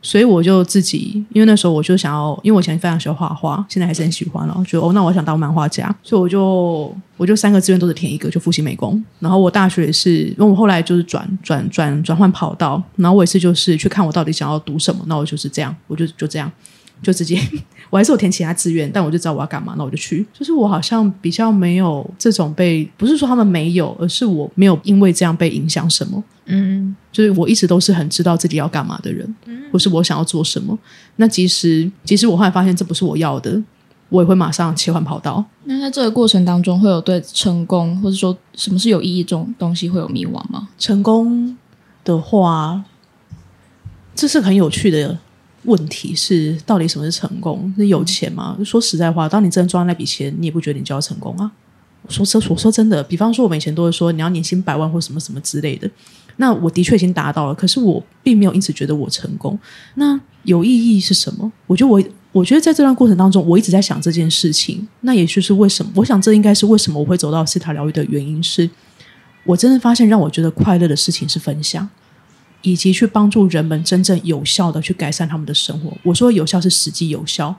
[0.07, 4.55] 所以我就自己，因为那时候我就想要，因为我以前非常喜欢画画，现在还是很喜欢了。
[4.67, 9.03] 觉得哦，那我想当漫画家，所以我就我就三个志愿都是填一个，就复习美工。
[9.19, 16.53] 然后我大学也是，因为我后来就是转转转转换跑道，然后我也是就是去看我到底想要读什么，那我就是这样，我就就这样，
[17.03, 17.41] 就直接
[17.95, 20.27] 我还是有填其他志愿，但我就知道我要干嘛，那我就去。
[20.33, 26.21] 就是我好像比较没有这种被，不是说他们没有，而是我没有因为这样被影响什么。
[26.47, 29.33] 嗯就是我一直都是很知道自己要干嘛的人，
[29.71, 30.77] 或是我想要做什么。
[31.15, 33.63] 那即使即使我后来发现这不是我要的，
[34.09, 35.45] 我也会马上切换跑道。
[35.63, 40.67] 那在这个过程当中，会有对成功或者说什么是有意义这种东西会有迷惘吗？
[40.77, 41.57] 成功
[42.03, 42.83] 的话，
[44.17, 45.17] 这是很有趣的
[45.65, 47.73] 问题是，到底什么是成功？
[47.77, 48.57] 是有钱吗？
[48.65, 51.51] 说实在话，当你真的赚到那笔钱，你也不觉得你就要成功啊。
[52.07, 55.91] 我说真，我说真的，比方说我们以前都会说你要年薪百万或什么什么之类的，
[56.37, 59.59] 那我的确已经达到了，可是我并没有因此觉得我成功。
[59.95, 61.51] 那有意义是什么？
[61.67, 64.87] 我觉得我，我觉得在这段过程当中，我一直在想这件事情。
[65.01, 68.69] 那也就是为什么，我想这应该是为什么我会走到西塔疗愈的原因是，
[69.45, 71.89] 我真的发现让我觉得快乐的事情是分享，
[72.65, 75.97] 以及去帮助人们真正有效的去改善他们的生活。
[76.03, 77.55] 我说有效是实际有效，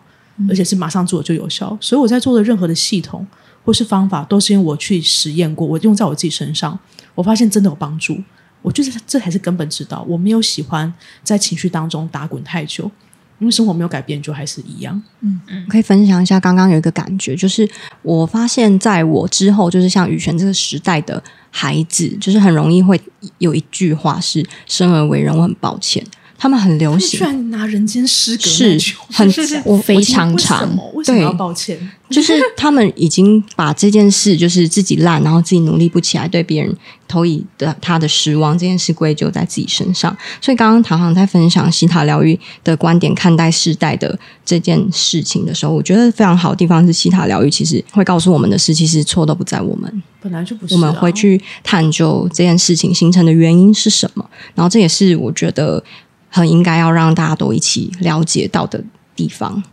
[0.50, 1.78] 而且是马上做就有效。
[1.80, 3.26] 所以我在做的任何的系统
[3.64, 6.78] 或是方法，都是因为我去实验过，我用在我自己身上，
[7.14, 8.18] 我发现真的有帮助。
[8.64, 10.04] 我觉得这才是根本之道。
[10.10, 10.92] 我没有喜欢
[11.24, 12.90] 在情绪当中打滚太久，
[13.40, 15.02] 因为生活没有改变，就还是一样。
[15.22, 17.70] 嗯嗯可以分享一下刚刚有一个感觉，就是
[18.02, 23.00] 我发现在我之后，就是像羽泉这个时代的孩子，就是很容易会
[23.40, 26.04] 有一句话是“生而为人”，我很抱歉。
[26.46, 28.78] 他他们很流行居，然拿人间失格是
[29.10, 29.28] 很
[29.64, 30.70] 我非常长。
[30.70, 30.92] 么？
[30.94, 31.76] 为什么对要抱歉？
[32.08, 36.72] 就是他们已经把这件事，就是自己烂，然后自己努力不起来，对别人
[37.08, 40.16] 投以的他的失望这件事归咎在自己身上。
[40.40, 55.84] 所以刚刚唐航在分享西塔疗愈的观点看待世代的这件事情的时候，我觉得非常好的地方是西塔疗愈其实会告诉我们的是，其实错都不在我们，本来就不是、啊，我们会去探究这件事情形成的原因是什么，然后这也是我觉得
[56.36, 58.84] 很应该要让大家都一起了解到的
[59.16, 59.64] 地方。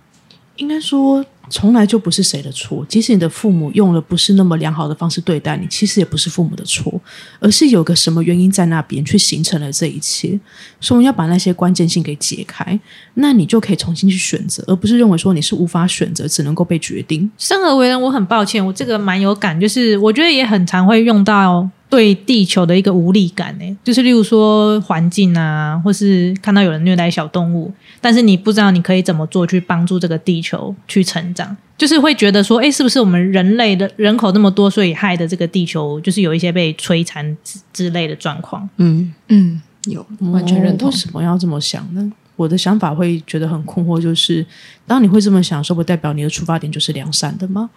[0.56, 2.84] 应该说，从来就不是谁的错。
[2.88, 7.00] 即使你的父母用了不是那么良好的方式对待你，其实也不是父母的错，
[7.40, 10.38] 而是有个什么原因在那边，去形成了这一切。
[10.78, 12.78] 所以我们要把那些关键性给解开，
[13.14, 17.28] 那你就可以重新去选择，而不是认为说你是无法选择，只能够被决定。
[17.38, 38.66] 生而为人，我很抱歉，我这个蛮有感，就是我觉得也很常会用到对地球的一个无力感呢，就是例如说环境啊，或是看到有人虐待小动物，但是你不知道你可以怎么做去帮助这个地球去成长，就是会觉得说，哎，是不是我们人类的人口那么多，所以害的这个地球就是有一些被摧残之之类的状况？
[38.78, 42.10] 嗯，嗯，有完全认同哦为什么要这么想呢？
[42.36, 44.44] 我的想法会觉得很困惑，就是
[44.86, 47.68] 当你会这么想的时候，不代表你的出发点就是良善的吗？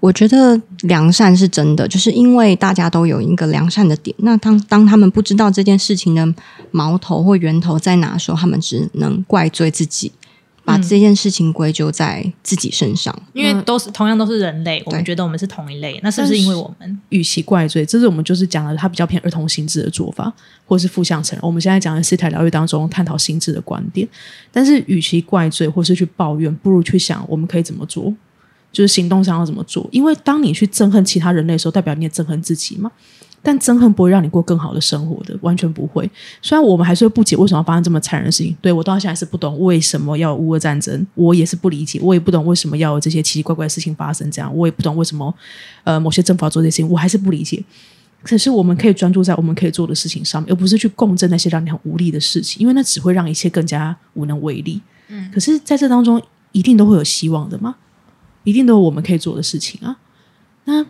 [0.00, 4.16] 我觉得良善是真的，就是因为大家都有一个良善的点。
[4.20, 6.34] 那当当他们不知道这件事情的
[6.70, 10.10] 矛头或源头在哪的时候，他们只能怪罪自己，
[10.64, 13.14] 把这件事情归咎在自己身上。
[13.34, 16.98] 因为都是同样都是人类，我们对觉得我们是同一类，那是不是因为我们？
[17.10, 20.32] 与其怪罪，这是我们就是讲的，它比较偏儿童心智的做法，
[20.66, 21.44] 或是负向成人。
[21.44, 24.08] 我们现在讲的是台疗愈当中探讨心智的观点，
[24.50, 28.14] 但是与其怪罪或是去抱怨，不如去想我们可以怎么做，
[28.72, 29.88] 就是行动上要怎么做。
[29.90, 32.90] 因为当你去憎恨其他人类的时候，代表你也憎恨自己嘛。
[33.42, 36.08] 但憎恨不会让你过更好的生活的，完全不会。
[36.42, 45.34] 虽然我们还是会不解为什么要发生这么残忍的事情，对我到现在还是不懂为什么要有乌俄战争，我也是不理解，我也不懂为什么要有这些奇奇怪怪的事情发生，这样我也不懂为什么
[45.84, 47.64] 呃某些政府要做这些事情，我还是不理解。
[48.22, 54.78] 可是我们可以专注在我们可以做的事情上面，而不是去共振那些让你很无力的事情，因为那只会让一切更加无能为力。
[55.08, 56.20] 嗯，可是在这当中，
[56.52, 57.74] 一定都会有希望的嘛，
[58.44, 59.96] 一定都有我们可以做的事情啊。
[60.64, 60.84] 那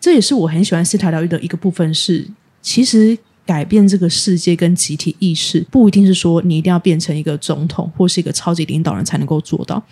[0.00, 2.28] 这也是我很喜欢斯塔疗愈的一个部分是，
[2.60, 9.82] 其实改变这个世界跟集体意识，不一定是说你一定要变成一个总统或是一个超级领导人才能够做到。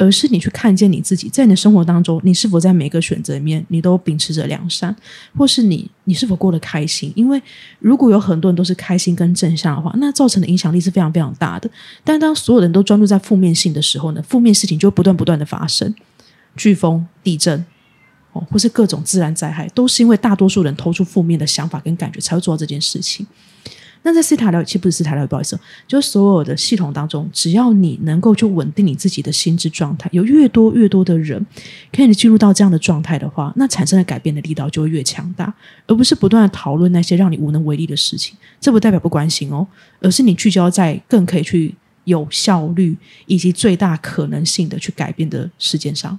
[0.00, 4.94] 而是你去看见你自己，在你的生活当中，你是否在每个选择里面，你都秉持着良善，
[5.36, 7.12] 或是你你是否过得开心？
[7.16, 7.42] 因为
[7.80, 11.68] 如果有很多人都是开心跟正向的话，那造成的影响力是非常非常大的。
[12.04, 15.92] 但当所有人都专注在负面性的时候呢，负面事情就会不断不断的发生，
[16.58, 17.64] 飓风、地震。
[18.32, 23.26] 哦，或是各种自然灾害，都是因为大多数人投出负面的想法跟感觉，才会做到这件事情。
[24.02, 31.44] 那在斯塔疗，其实不是斯塔疗，不好意思，就是所有的系统当中，只要你能够去稳定你自己的心智状态，有越多越多的人
[31.90, 35.52] 可以进入到这样的状态的话，那产生的改变的力道就会越强大，
[35.86, 38.36] 而不是不断的讨论那些让你无能为力的事情。
[38.60, 39.66] 这不代表不关心哦，
[40.00, 42.94] 而是你聚焦在更可以去有效率
[43.24, 46.16] 以及最大可能性的去改变的事件上，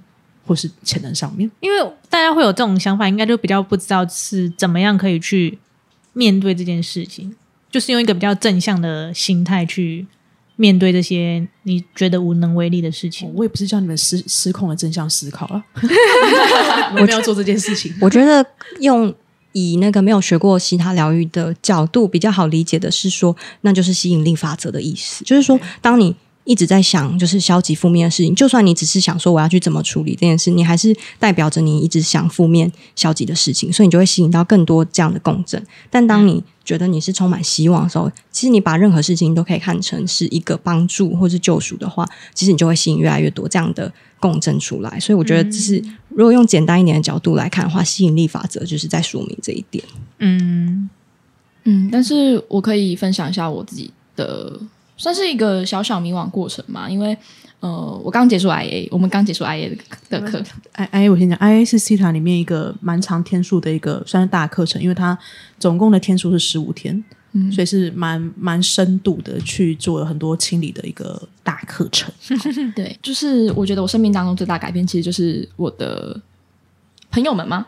[0.50, 1.50] 或是潜能上面。
[1.60, 1.78] 因为
[2.10, 5.56] 大家会有这种想法，应该就比较不知道是怎么样可以去
[6.14, 7.36] 面对这件事情，
[7.70, 10.08] 就是用一个比较正向的心态去
[10.56, 13.32] 面对这些你觉得无能为力的事情。
[13.36, 15.64] 我也不是叫你们失失控的正向思考了
[16.96, 17.94] 我们要做这件事情。
[18.02, 18.44] 我觉得
[18.80, 19.14] 用
[19.52, 26.16] 以那个没有学过其他疗愈的角度比较好理解的是说，那就是吸引力法则的意思，就是说，当你
[26.50, 35.64] 一直在想就是消极负面的事情，就算你只是想说我要去怎么处理这件事，你还是代表着你一直想负面消极的事情，所以你就会吸引到更多这样的共振。
[35.92, 45.00] 但当你觉得你是充满希望的时候，其实你把任何事情都可以看成是一个帮助或是救赎的话，其实你就会吸引越来越多这样的共振出来。
[45.00, 49.84] 所以我觉得这是如果用简单一点的角度来看的话，吸引力法则就是在说明这一点。
[50.18, 50.90] 嗯，
[51.66, 54.60] 嗯，但是我可以分享一下我自己的，
[55.00, 57.18] 算是一个小小迷惘过程嘛，因为
[57.62, 59.78] 呃，我刚结束 IA，我们刚结束 IA 的
[60.10, 60.42] 的课
[60.74, 65.18] ，I I 我先讲，I A 是 C 塔里面一个蛮长天数的一个算是大课程，因为它
[65.58, 72.10] 总共的天数是十五天，嗯所以是蛮蛮深度的去做了很多清理的一个大课程。
[72.76, 76.20] 对，就是我觉得我生命当中最大改变，其实就是我的
[77.12, 77.66] 朋友们吗？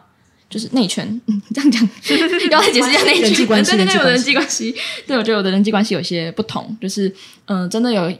[0.51, 1.81] 就是内圈，嗯，这样讲，
[2.51, 4.75] 要再解释一下内圈人际关系对对对，我的人人际际关系，
[5.07, 7.07] 对我觉得我的人际关系有些不同，就是
[7.45, 8.13] 嗯、呃真的有，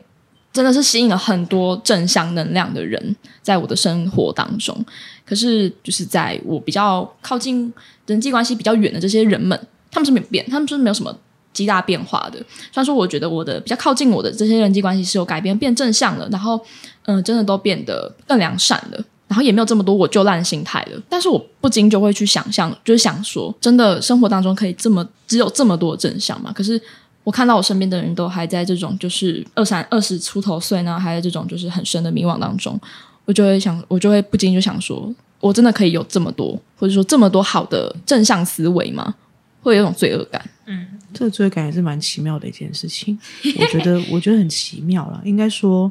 [0.54, 4.86] 真的是吸引了很多正向能量的人在我的生活当中。
[5.26, 7.72] 可是，就是在我比较靠近
[8.08, 9.58] 人际关系比较远的这些人们，
[9.90, 11.18] 他们是没有变，他们就是没有什么
[11.54, 12.40] 极大变化的。
[12.40, 16.58] 虽然说我觉得我的比较靠近我的这些人际关系是有改变，变正向了，然后
[17.06, 19.02] 嗯、呃真的都变得更良善了。
[19.32, 26.52] 然后也没有这么多我就烂心态了，但是我不禁就会去想象，就是想说，真的生活当中可以这么只有这么多正向吗？
[26.54, 26.80] 可是
[27.24, 32.78] 我看到我身边的人都还在这种就是二三二十出头岁呢，还在这种就是很深的迷惘当中，
[33.24, 35.10] 我就会想，我就会不禁就想说，
[35.40, 39.16] 我真的可以有这么多，或者说这么多好的正向思维吗？
[39.62, 40.44] 会有一种罪恶感。
[40.66, 43.18] 嗯这个罪恶感也是蛮奇妙的一件事情。
[43.58, 45.22] 我觉得，我觉得很奇妙了。
[45.24, 45.90] 应该说，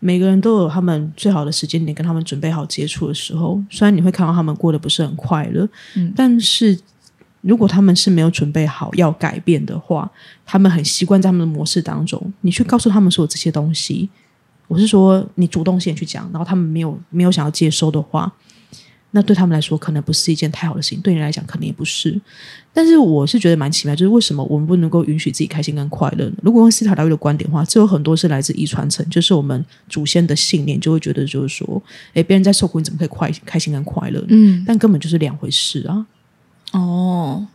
[0.00, 3.60] 每个人都有他们最好的时间点，跟他们准备好接触的时候。
[3.70, 6.78] 虽然你会看到他们过得不是很快乐，嗯但是
[7.40, 10.10] 如果他们是没有准备好要改变的话，
[10.44, 14.08] 他们很习惯在他们的模式当中，你去告诉他们说这些东西，
[14.66, 18.32] 我是说你主动先去讲，然后他们没有没有想要接收的话。
[19.12, 22.20] 那对他们来说，可能不是一件太好的事情；对你来讲，可能也不是。
[22.74, 26.34] 但是我是觉得蛮奇妙，就是为什么我们不能够允许自己开心跟快乐呢？
[26.42, 31.82] 如果用斯塔疗愈的观点的话，这有很多是来自遗传层，就是我们祖先的信念，就会觉得就是说，
[32.12, 34.26] 哎，别人在受苦，你怎么可以快开心跟快乐呢？
[34.28, 36.06] 嗯，但根本就是两回事啊！
[36.72, 37.46] 哦，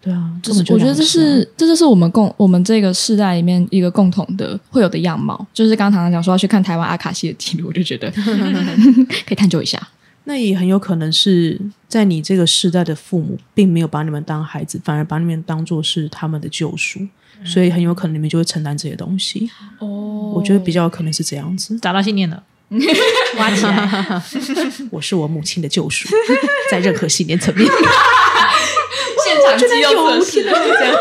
[0.00, 5.46] 对啊，就根本就是我觉得这是这就是我们共我们这个世代里面一个共同的会有的样貌。
[5.52, 8.10] 就是刚刚常常讲说要去看台湾阿卡西的记录，我就觉得
[9.26, 9.78] 可以探究一下。
[10.24, 17.00] 那也很有可能是在你这个世代的父母，并没有把你们当孩子，反而把你们当做是他们的救赎，
[17.44, 19.50] 所以很有可能你们就会承担这些东西。
[19.78, 21.78] 哦我觉得比较有可能是这样子。
[21.78, 22.42] 找到信念了，
[23.36, 24.22] 挖起来。
[24.90, 26.08] 我是我母亲的救赎，
[26.70, 27.66] 在任何信念层面。
[27.66, 30.94] 现场肌肉测试，这样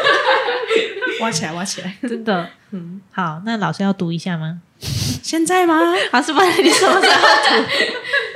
[1.22, 1.96] 挖起来，挖起来。
[2.02, 4.60] 真的，嗯，好，那老师要读一下吗？
[5.24, 5.80] 现在吗？
[6.12, 7.28] 老师，不然你什么时候？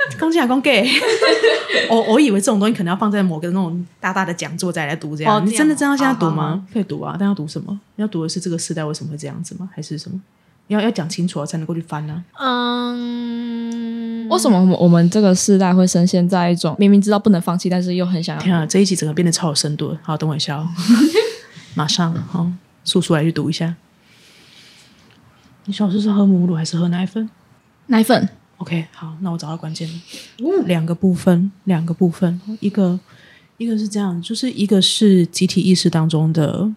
[0.18, 0.86] 恭喜啊，恭给！
[1.90, 5.36] 我我以为这种东西可能要放在某个那种大大的讲座再来读，这样。
[5.36, 6.66] 哦你真的这样现在读好好吗？
[6.72, 7.78] 可以读啊，但要读什么？
[7.96, 9.68] 你要读的是这个时代为什么会这样子吗？
[9.74, 10.20] 还是什么？
[10.68, 18.42] 要要讲清楚了，才能够去翻呢、嗯，为什么我们我们这个世代会深陷在一种明明知道不能放弃，但是又很想要？
[18.42, 19.98] 天啊，这一集整个变得超有深度了。
[20.02, 20.68] 好，等我一下哦，
[21.74, 22.50] 马上好，
[22.82, 23.76] 速速来去读一下。
[25.66, 27.28] 你小时候是喝母乳还是喝奶粉？
[27.86, 28.28] 奶粉
[28.58, 30.64] OK，好，那我找到关键了。
[30.64, 32.98] 两个部分，两个部分，一个
[33.58, 36.72] 一个是这样，就是一个是集体意识当中的，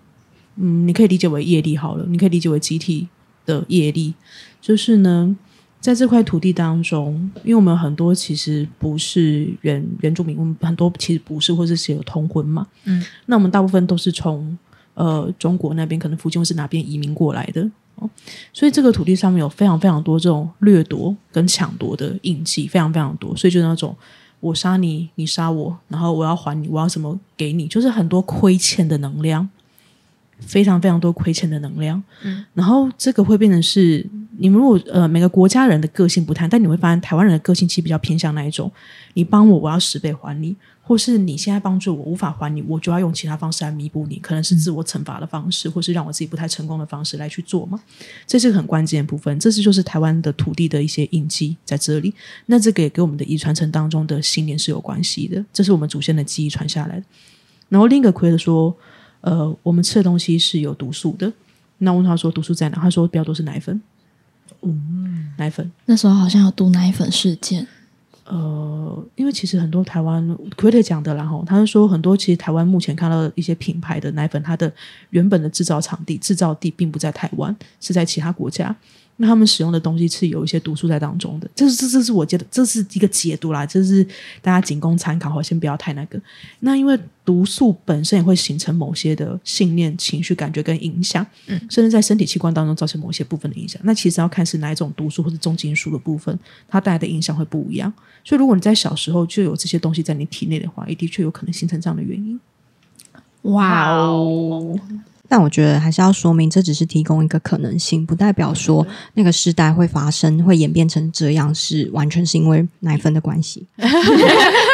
[0.58, 3.08] 嗯，你可以理解为业力好了，你可以理解为集体
[3.46, 4.14] 的业力，
[4.62, 5.36] 就是呢，
[5.80, 14.58] 在这块土地当中，因为我们很多其实不是原原住民，我们很多其实不是，或者是有通婚嘛，嗯，那我们大部分都是从
[14.96, 17.70] 呃中国那边，可能福建或是哪边移民过来的。
[18.00, 18.10] 哦，
[18.52, 23.36] 所以这个土地上面有非常非常多这种掠夺跟抢夺的印记，非常非常多。
[23.36, 23.96] 所以就那种
[24.40, 29.48] 我杀你，你杀我，然后我要还你，我要什么给你，就是很多亏欠的能量，
[30.40, 32.02] 非常非常多亏欠的能量。
[32.24, 34.06] 嗯，然后这个会变成是
[34.38, 38.72] 你们如果呃每个国家人的个性不太，但你会发现台湾人的个性其实比较偏向那一种，
[39.14, 40.56] 你帮我，我要十倍还你。
[40.90, 47.80] 或是你现在帮助我无法还你，我就要用其他方式来弥补你，可能是自我惩罚的方式，或是让我自己不太成功的方式来去做嘛。
[48.26, 52.12] 这是很关键的部分，这是就是台湾的土地的一些印记在这里。
[52.48, 57.06] 那这个也跟我们的遗传层当中的信念是有关系的，这是我们祖先的记忆传下来的。
[57.68, 58.76] 然后另一个亏的说，
[59.22, 61.32] 呃，我们吃的东西是有毒素的。
[61.78, 62.80] 那问他说毒素在哪？
[62.80, 63.80] 他说比较多是奶粉，
[64.64, 65.72] 嗯，奶粉。
[65.86, 67.68] 那时候好像有毒奶粉事件，
[68.32, 70.24] 呃，因为其实很多台湾
[70.56, 74.72] Creator 讲的，然后他是说很多其实台湾目前看到的一些品牌的奶粉，它的
[75.10, 78.76] 原本的制造场地、制造地并不在台湾，是在其他国家。
[79.22, 84.02] 那他们使用的东西是有一些毒素在当中的，这是这这是我觉得这是一个解读啦，这是
[84.42, 86.18] 大家仅供参考，好，先不要太那个。
[86.62, 93.82] 那因为毒素本身也会形成某些的信念、情绪、感觉跟影响，嗯，甚至在身体器官当中造成某些部分的影响。
[93.84, 96.40] 那其实要看是哪一种毒素或者重金属的部分，
[96.70, 97.92] 它带来的影响会不一样。
[98.24, 102.40] 所以如果你在小时候就有这些东西在你体内的话，也的确有可能形成这样的原因。
[103.42, 104.80] 哇哦！
[105.30, 113.66] 但我觉得还是要说明，这只是提供一个可能性，不代表说那个时代会发生、会演变成这样，是完全是因为奶粉的关系。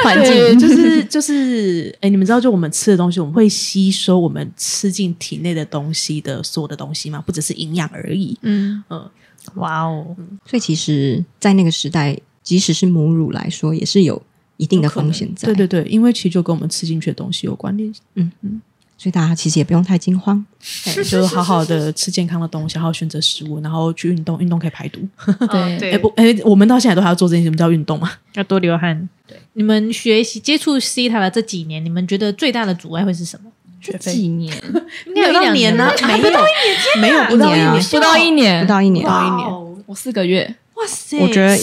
[0.04, 7.22] 环，境就是就是，哎，你们知道，就我们吃的东西，我们会吸收我们吃进体内的东西的所有的东西吗？
[7.26, 8.38] 不只是营养而已。
[8.42, 9.10] 嗯嗯
[9.56, 14.22] 哇哦，所以其实，在那个时代，即使是母乳来说，也是有
[14.58, 15.48] 一定的风险在。
[15.48, 17.94] 对对对，因为其实就跟我们吃进去的东西有关联。
[18.98, 20.46] 所以大家其实也不用太惊慌。
[20.86, 25.00] 哎就好好的吃健康的东西，好好选择食物，然后去运动，运动可以排毒。
[25.52, 28.12] 对对哎不，哎，我们到现在都还要做这件事，什么叫运动嘛？
[28.34, 29.08] 要多流汗。
[29.28, 33.52] 对，你们学习接触 C 塔的这几年，你们觉得最大的阻碍会是什么？
[33.82, 34.52] 学费几年？
[35.14, 36.40] 没有一年呢，没有
[37.00, 39.84] 没有不到一一年啊年，不到一年，不到一年不，到一年。
[39.86, 40.56] 我四个月。
[40.76, 41.20] 哇塞！
[41.20, 41.58] 我觉得，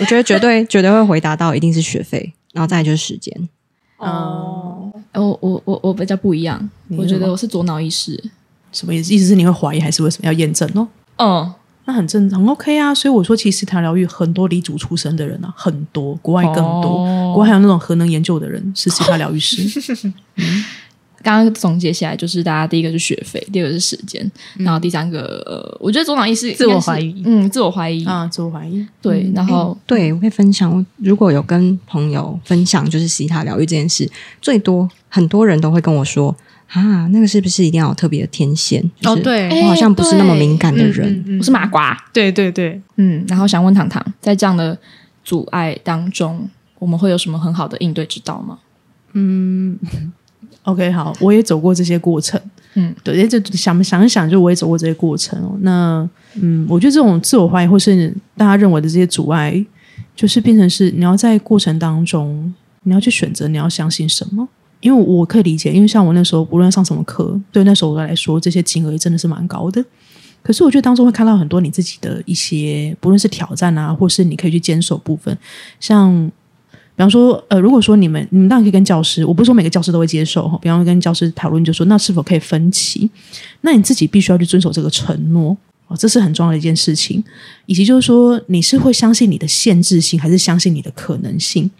[0.00, 3.48] 我觉得绝对绝对会回答到，一定是学费，然后再来就是时间。
[3.96, 4.87] 哦，
[5.20, 8.22] 我我我我比较不一样，我觉得我是左脑意识。
[8.72, 9.14] 什么意思？
[9.14, 10.86] 意思是你会怀疑，还是为什么要验证哦？
[11.16, 11.52] 嗯，
[11.86, 12.94] 那很正常，很 OK 啊。
[12.94, 19.66] 所以我说，其实谈疗愈很多离主出身的人啊，很多，国外更多，哦国外还有那种核能研究的人是其他疗愈师。
[21.20, 28.86] 刚刚总结下来，就是大家第一个是学费，第二个是时间，然后第三个，呃，我觉得左脑意识自我怀疑嗯，自我怀疑，啊，自我怀疑。
[29.02, 34.08] 对，然后对，我可以分享，如果有跟朋友分享就是西塔疗愈这件事，
[34.40, 36.34] 最多很多人都会跟我说
[36.68, 38.82] 啊，那个是不是一定要有特别的天线？
[39.00, 41.12] 就是哦对我好像不是那么敏感的嗯人。
[41.12, 44.76] 嗯嗯我是麻瓜，对对对，嗯，然后想问糖糖，在这样的
[45.24, 46.48] 阻碍当中，
[46.78, 48.58] 我们会有什么很好的应对之道吗？
[49.14, 49.78] 嗯
[50.64, 52.38] OK，好，我也走过这些过程。
[52.74, 55.56] 嗯，对，就想想一想，就我也走过这些过程哦。
[55.62, 59.64] 那嗯，我觉得这种自我怀疑或是大家认为的这些阻碍，
[60.14, 64.46] 就是变成是你要在过程当中，你要去选择你要相信什么。
[64.80, 69.84] 因为我可以理解，因为像我那时候无论上什么课，对那时候我来说，这些金额也真的是蛮高的。
[70.40, 75.36] 可是我觉得当中会看到很多你自己的一些，不论是挑战啊，或是你可以去坚守部分，
[75.80, 76.30] 像
[76.70, 83.10] 比方说，呃，如果说你们你们当然可以跟教师，我不是说每个教师都会接受哈，比方说跟教师讨论，就说那是否可以分期？
[83.60, 85.56] 那你自己必须要去遵守这个承诺
[85.88, 87.22] 哦，这是很重要的一件事情。
[87.66, 91.70] 以及就是说，你是会相信你的限制性，还是相信你的可能性？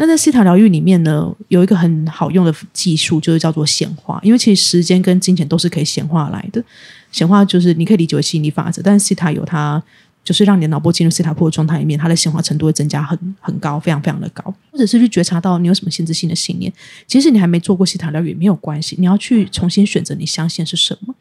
[0.00, 4.18] 那在西塔疗愈里面呢，有一个很好用的技术，就是叫做显化。
[4.22, 6.64] 因为其实时间跟金钱都是可以显化来的。
[7.12, 9.82] 显化就是你可以理解为吸引力法则，但是西塔有它
[10.24, 14.42] 就是让你的脑波进入西塔波的状态里面，它的显化程度会增加很很高，非常非常的高。
[14.72, 16.72] 或者是去觉察到你有什么限制性的信念，
[17.06, 21.14] 即使你还没做过西塔疗愈也没有关系，你要去重新选择你相信是什么。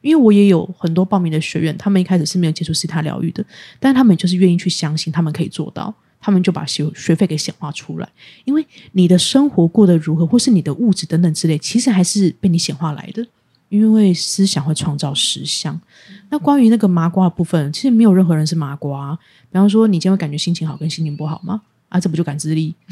[0.00, 3.44] 因为我也有很多报名的学员，他们一开始是没有接触西塔疗愈的，
[3.78, 8.08] 但他们就是愿意去相信他们可以做到，他们就把学学费给显化出来。
[8.46, 13.26] 因为你的生活过得如何，或是你的物质等等之类，其实还是被你显化来的。
[13.68, 15.80] 因为思想会创造实相。
[16.28, 19.18] 那关于那个麻瓜的部分，其实没有任何人是麻瓜。
[19.50, 21.62] 比方说，你今天会感觉心情好跟心情不好吗？
[21.88, 22.74] 啊，这不就感知力？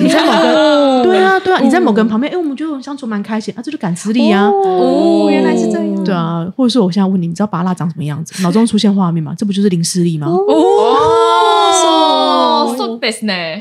[0.00, 4.48] 你在某个对啊对啊，你在某个人旁边，哎，我们觉得我们相处蛮开心啊，这就感知力啊。
[4.48, 6.04] 哦，原来是这样。
[6.04, 8.42] 对啊，或者是我现在问你，你知道拔蜡长什么样子？
[8.42, 9.32] 脑中出现画面吗？
[9.38, 10.26] 这不就是零视力吗？
[10.26, 10.44] 哦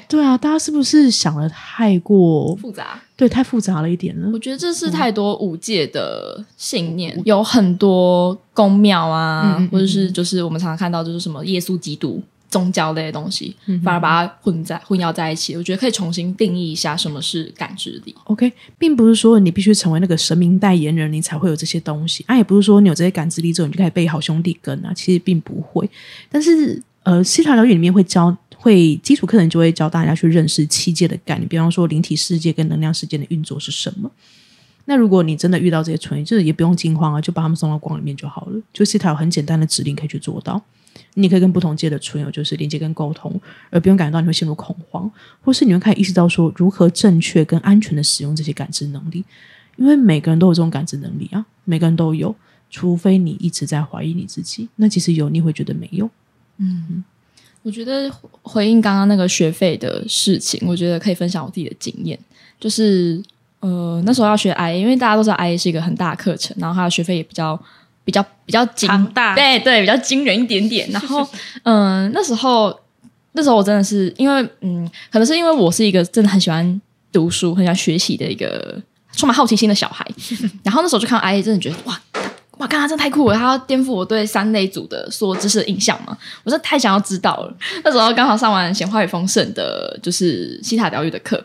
[0.08, 3.00] 对啊，大家是不是想的太过复杂。
[3.16, 4.38] 对太复杂了一点呢我？
[4.38, 15.56] 觉得这是太多五界的信念，有很多宫庙啊，嗯嗯嗯或者是就是我们常常看到就是什么耶稣基督宗教类的东西，反而把它混在混淆在一起。
[15.56, 18.14] 我觉得可以重新定义一下什么是感知力。
[18.26, 22.24] OK，并不是说你必须成为那个神明代言人，你才会有这些东西。
[22.28, 25.90] 啊，也不是说你有这些感知力之后，你就可以背好兄弟跟啊，其实并不会。
[26.30, 28.36] 但是，呃，西塔疗愈里面会教，
[28.68, 34.12] 会基础课程就会教大家去认识七界的概念，比方说灵体世界跟能量世界的运作是什么。
[34.84, 38.62] 那如果你真的遇到这些存疑，就是也不用惊慌啊，就把他们送到光里面就好了。
[38.74, 40.62] 就是它有很简单的指令可以去做到。
[41.14, 43.40] 你可以跟不同界的存友就是连接跟沟通，
[43.70, 45.10] 而不用感觉到你会陷入恐慌，
[45.42, 49.24] 或是你会开始意识到说如何正确跟安全的使用这些感知能力，
[49.78, 52.36] 因为每个人都有这种感知能力啊，每个人都有，
[52.70, 56.10] 除非你一直在怀疑你自己，那其实有你会觉得没有。
[57.68, 58.10] 我觉得
[58.44, 62.18] 回应刚刚那个学费的事情，我觉得可以分享我自己的经验，
[62.62, 63.22] 就是
[63.60, 67.60] 呃那时候要学 IA，因为大家都知道 IA 是一个很大的课程，然后它的学费也比较
[68.06, 70.90] 比较比较惊庞大对对，比较惊人一点点。
[70.92, 71.28] 然后
[71.64, 72.74] 嗯、 呃那时候
[73.34, 80.10] 那时候我真的是因为嗯，可能是因为我是一个真的很喜欢读书、很喜欢学习的一个充满好奇心的小孩，
[80.64, 82.00] 然后那时候就看到 IA，真的觉得哇。
[82.58, 83.38] 哇，看他真的太酷了！
[83.38, 86.18] 他要颠覆我对三类组的所有知识的印象嘛？
[86.44, 87.54] 我真的太想要知道了。
[87.84, 91.44] 那时候刚好上完显化与丰盛的，就是西塔疗愈的课。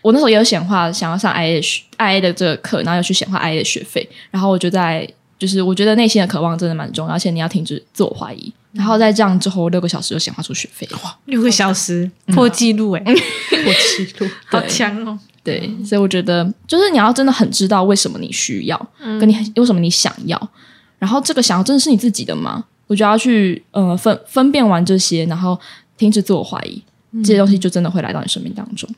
[0.00, 4.08] 我那时候也有显化，想要上 IA 学 IA 的这个课，然后又去显化 IA 的学费。
[4.30, 5.08] 然后我就在，
[5.38, 8.52] 就是我觉得内心的渴望真的蛮重要，而且你要停止自我怀疑。
[8.72, 11.16] 然后在这样之后六个小时就显化出学费，哇！
[11.26, 15.18] 六个小时破纪录哎， 我记录，好强哦！
[15.44, 18.88] 对，所以我觉得就是你要真的很知道为什么你需要，
[19.20, 20.50] 跟你为什么你想要，
[20.98, 22.64] 然后这个想要真的是你自己的吗？
[22.86, 25.58] 我就要去呃分分辨完这些，然后
[25.96, 26.82] 停止自我怀疑，
[27.24, 28.88] 这些东西就真的会来到你生命当中。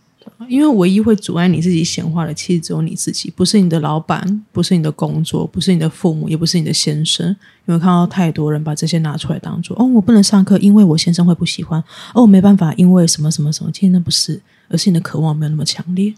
[0.49, 7.27] 因为唯一会阻碍你自己显化的，其实只有你自己，不是你的老板，不是你的工作，不是你的父母，也不是你的先生。
[7.67, 11.83] 因为看到太多人把这些拿出来当做哦，我不能上课，因为我先生会不喜欢。
[12.13, 13.71] 哦，我没办法，因为什么什么什么。
[13.73, 16.13] 其实那不是，而是你的渴望没有那么强烈。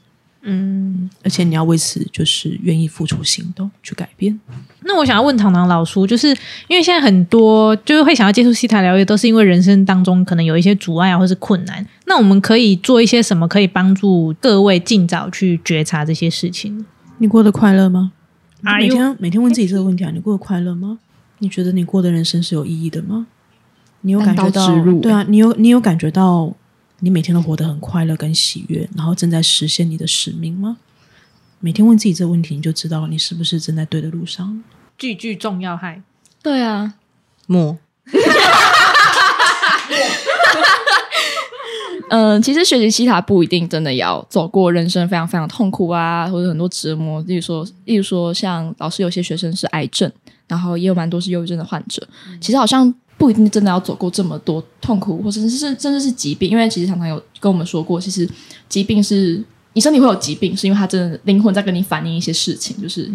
[0.48, 4.38] 嗯，而且你要为此就是愿意付出行动去改变。
[4.82, 6.28] 那我想要问糖糖老叔，就是
[6.68, 11.84] 因为现在很多就是会想要接触西塔疗愈，都是因为人生当中可能有一些阻碍啊，或是困难。
[12.04, 16.86] 那我们可以做一些什么，可以帮助各位尽早去觉察这些事情？
[17.18, 18.12] 你过得快乐吗
[18.60, 21.00] 每天每天问自己这个问题啊，你过得快乐吗？
[21.40, 23.26] 你觉得你过的人生是有意义的吗？
[24.02, 26.54] 你有感觉到对啊，你有你有感觉到
[27.00, 30.78] 你每天都活得很快乐跟喜悦，然后正在实现你的使命吗？
[31.60, 34.62] 每天问自己这个问题，你就知道你是不是正在对的路上。
[34.98, 36.02] 句句重要害。
[36.42, 36.94] 对啊，
[37.46, 37.76] 莫
[42.08, 47.20] 嗯， 其实学习西塔不一定真的要走过人生非常非常痛苦啊，或者很多折磨。
[47.22, 50.10] 例如说，例如说，像老师有些学生是癌症，
[50.46, 52.06] 然后也有蛮多是忧郁症的患者。
[52.40, 56.50] 其实好像不一定真的要走过这么多痛苦，或者是甚至是疾病。
[56.50, 58.28] 因为其实常常有跟我们说过，其实
[58.68, 59.42] 疾病是
[59.72, 63.10] 你身体会有疾病，是因为它真的灵魂在跟你反映一些事情，就是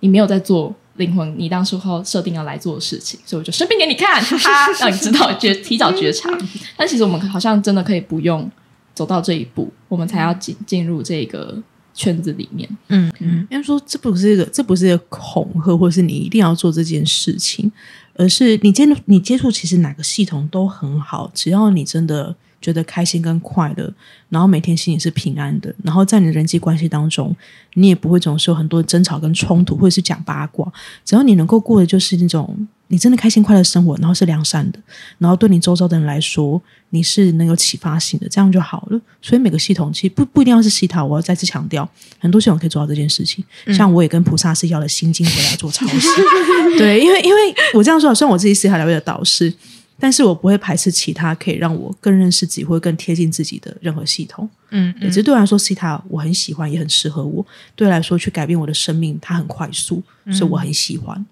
[0.00, 6.30] 你没有在做灵魂你当时候设定要来做的事情，所以我就生病给你看，哈哈，让你知道觉提早觉察。
[6.76, 8.50] 但其实我们好像真的可以不用
[8.94, 11.62] 走到这一步，我们才要进进入这个
[11.94, 12.68] 圈子里面。
[12.88, 17.70] 嗯嗯，应该说这不是一个，这不是一个恐吓，或是你一定要做这件事情，
[18.14, 23.92] 而是你接你接触其实哪个系统都很好，只要你真的觉得开心跟快乐，
[24.28, 27.34] 然后每天心里是平安的，然后在你的人际关系当中，
[27.74, 30.70] 你也不会总是有很多争吵跟冲突，或者是讲八卦，
[31.04, 34.78] 只要你能够过的就是那种你真的开心快乐生活，然后是良善的，
[35.18, 39.00] 然后对你周遭的人来说，你是能有启发性的，这样就好了。
[39.22, 41.88] 所以每个系统其实不不一定要是西塔，我要再次强调，
[42.18, 43.44] 很多系统可以做到这件事情。
[43.68, 46.08] 像我也跟菩萨是要了心经回来做抄袭，
[46.76, 49.52] 对，因为因为我这样说，虽然我自己是西塔疗愈的导师，
[50.00, 54.48] 但是我不会排斥其他可以让我更认识自己或更贴近自己的任何系统。
[54.70, 57.44] 嗯也只是对我来说，西塔我很喜欢，也很适合我。
[57.76, 61.26] 对我来说，去改变我的生命，它很快速，所以我很喜欢。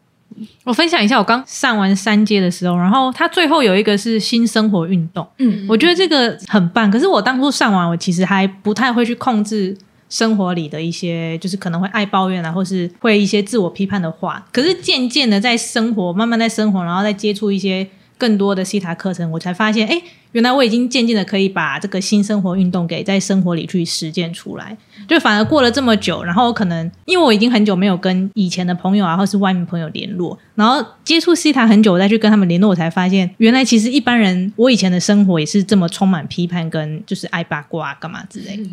[0.62, 6.90] 我分享一下，我刚上完三阶的时候，然后它最后有一个是新生活运动，嗯，我觉得这个很棒。
[6.90, 9.76] 可是我当初上完，我其实还不太会去控制
[10.08, 14.46] 生活里的一些，就是可能会爱抱怨啊，或是会一些自我批判的话。
[14.52, 17.88] 可是渐渐的在生活，慢慢在生活，然后再接触一些
[18.18, 20.02] 更多的西塔课程，我才发现，哎，
[20.32, 24.76] 原来我已经渐渐的可以把这个新生活运动给在生活里去实践出来。
[25.06, 38.68] 就反而过了这么久，然后可能因为我已经很久没有跟以前的朋友啊，或是外面朋友联络，然后接触西塔很久，我再去跟他们联络，我才发现原来其实一般人，我以前的生活也是这么充满批判跟就是爱八卦干嘛之类的。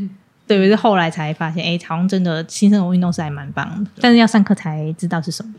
[0.48, 5.54] 对，我是后来才发现，哎，好像真的新生活运动是还蛮棒的，但是要上课才知道是什么。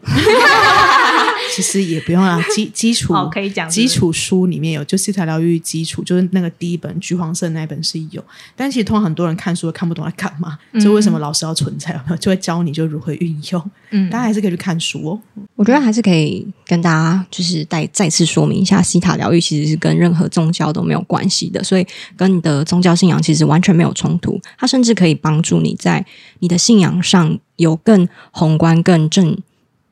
[1.56, 8.22] 其实也不用啊， 基基础哦可以讲基础书里面有，就西塔疗愈基础，就是那个第一本橘黄色那一本是有，
[8.54, 15.20] 但其实通常很多人看书都看不懂在干嘛，所以为什么老师要存在， 就会教你就如何运用，嗯大家还是可以去看书哦。
[15.54, 21.86] 我觉得还是可以跟大家就是再再次说明一下，西塔疗愈其实是跟任何宗教都没有关系的，所以
[22.18, 24.38] 跟你的宗教信仰其实完全没有冲突。
[24.58, 26.04] 它甚至可以帮助你在
[26.40, 29.38] 你的信仰上有更宏观、更正。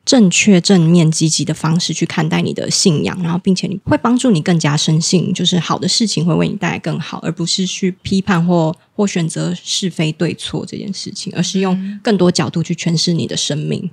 [0.05, 13.89] 正确、正面、积极的方式去看待你的信仰，然后并且你会帮助你更加深信，就是好的事情会为你带来更好，而不是去批判或或选择是非对错这件事情，而是用更多角度去诠释你的生命。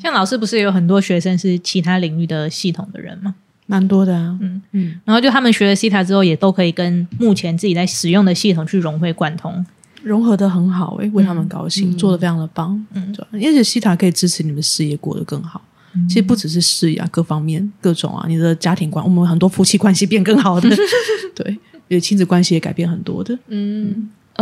[0.00, 3.34] 像老师不是也有很多学生是其他领域的系统的人吗？
[3.66, 9.64] 蛮多的啊，嗯嗯，然后就他们学了西塔之后，也都可以跟目前自己在使用的系统去融会贯通。
[10.02, 15.60] 融合的很好诶、为他们高兴，做的非常的棒，嗯对，而且西塔可以支持你们事业过得更好。
[16.08, 20.70] 其实不只是事业啊，各方面各种啊，你的家庭观，我们很多夫妻关系变更好的，
[21.34, 23.36] 对，有亲子关系也改变很多的。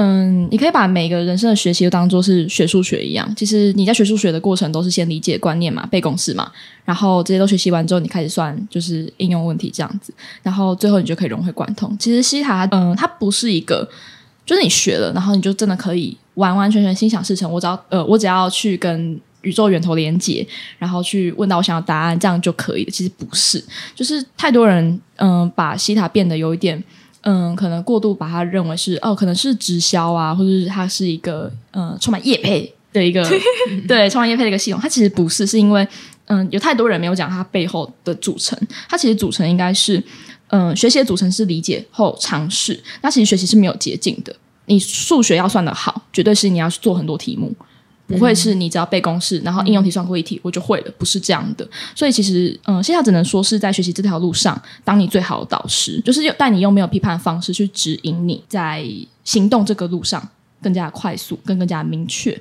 [0.00, 3.34] 嗯，你可以把每个人生的学习都当做是学数学一样。
[3.34, 6.52] 其实你在学数学的过程都是先理解观念嘛，背公式嘛，
[6.84, 11.96] 然后这些都学习完之后，你开始算就是应用问题这样子，然后最后你就可以融会贯通。
[11.98, 13.88] 其实西塔，嗯，它不是一个，
[14.48, 17.52] 就是你学了，然后你就真的可以完完全全心想事成。
[17.52, 20.46] 我只要呃，我只要去跟宇宙源头连接，
[20.78, 22.90] 然后去问到我想要答案，这样就可以了。
[22.90, 23.62] 其实不是，
[23.94, 26.82] 就是太多人嗯、把西塔变得有一点。
[27.22, 33.22] 嗯，可能过度把它认为是哦，可能是直销啊，或者是它是一个呃充满业配的一个
[33.86, 34.80] 对 充满业配的一个系统。
[34.80, 35.86] 它其实不是，是因为
[36.26, 38.56] 嗯有太多人没有讲它背后的组成。
[38.88, 40.02] 它其实组成应该是
[40.48, 42.78] 嗯学习的组成是理解后尝试。
[43.02, 44.34] 那其实学习是没有捷径的。
[44.66, 47.50] 你数学要算得好，绝对是你要做很多题目，
[48.06, 51.66] 不会是你只要背公式，然后应用题算过一题我就会了，不是这样的。
[51.94, 58.84] 所以其实，嗯，现在只能说是在学习这条路上当你最好的导师，就是有带你用没有批判的方式去指引你在
[59.24, 60.26] 行动这个路上
[60.62, 62.38] 更加快速，更更加明确。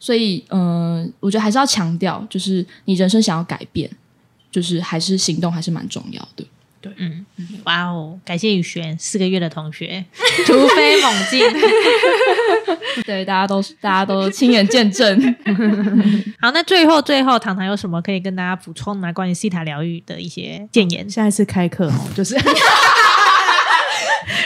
[0.00, 3.88] 所以，嗯、我觉得还是要强调，就是你人生想要改变，
[4.50, 6.44] 就是还是行动还是蛮重要的。
[7.64, 10.04] 哇哦，感谢宇璇，四个月的同学，
[10.46, 11.42] 突飞猛进。
[13.04, 15.36] 对，大家都大家都亲眼见证。
[16.40, 19.12] 好，那最后最后，糖糖有什么可以跟大家补充吗？
[19.12, 21.08] 关于西塔疗愈的一些建言？
[21.08, 22.34] 下一次开课哦，就是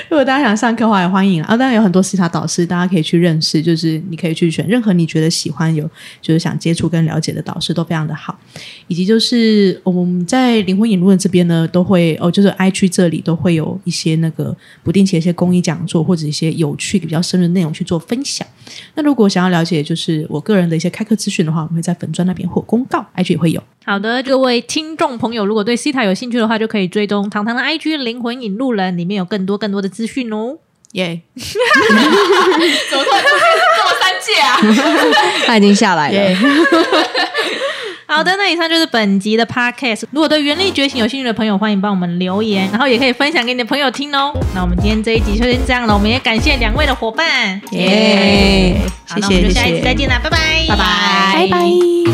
[0.10, 1.56] 如果大家想上课的话，也欢迎啊。
[1.56, 5.88] 当然有很多其他导师，大家可以去认识，就是你可以去选任何你觉得喜欢、有
[6.20, 8.38] 就是想接触跟了解的导师，都非常的好。
[8.88, 18.46] 以及就是我们在灵魂引路的这边呢，都会哦，就是 I 区这里都会有一些那个不定期的一些公益讲座，或者一些有趣比较深入的内容去做分享。
[18.94, 23.62] 那如果想要了解就是我个人的一些开课资讯的话，我们会在粉砖那边或公告，IG 也会有。
[23.86, 30.56] 好的，各位听众朋友，如果对西塔有兴趣的话，就可以追踪糖糖的 IG 灵魂引路人，里面有更多更多的资讯哦。
[30.92, 33.22] 耶、 怎么突然
[33.76, 34.56] 这么三界啊？
[35.44, 36.14] 他已经下来了。
[36.14, 36.34] 耶、
[38.06, 40.04] 好的，那以上就是本集的 podcast。
[40.12, 44.32] 如果对原力觉醒有兴趣的朋友，欢迎帮我们留言，然后也可以分享给你的朋友听哦。
[44.54, 48.76] 那我们今天这一集就先这样了，我们也感谢两位的伙伴，耶
[49.08, 50.84] 好，那我们就下一次再见啦，拜拜，拜拜
[51.34, 52.13] 拜拜。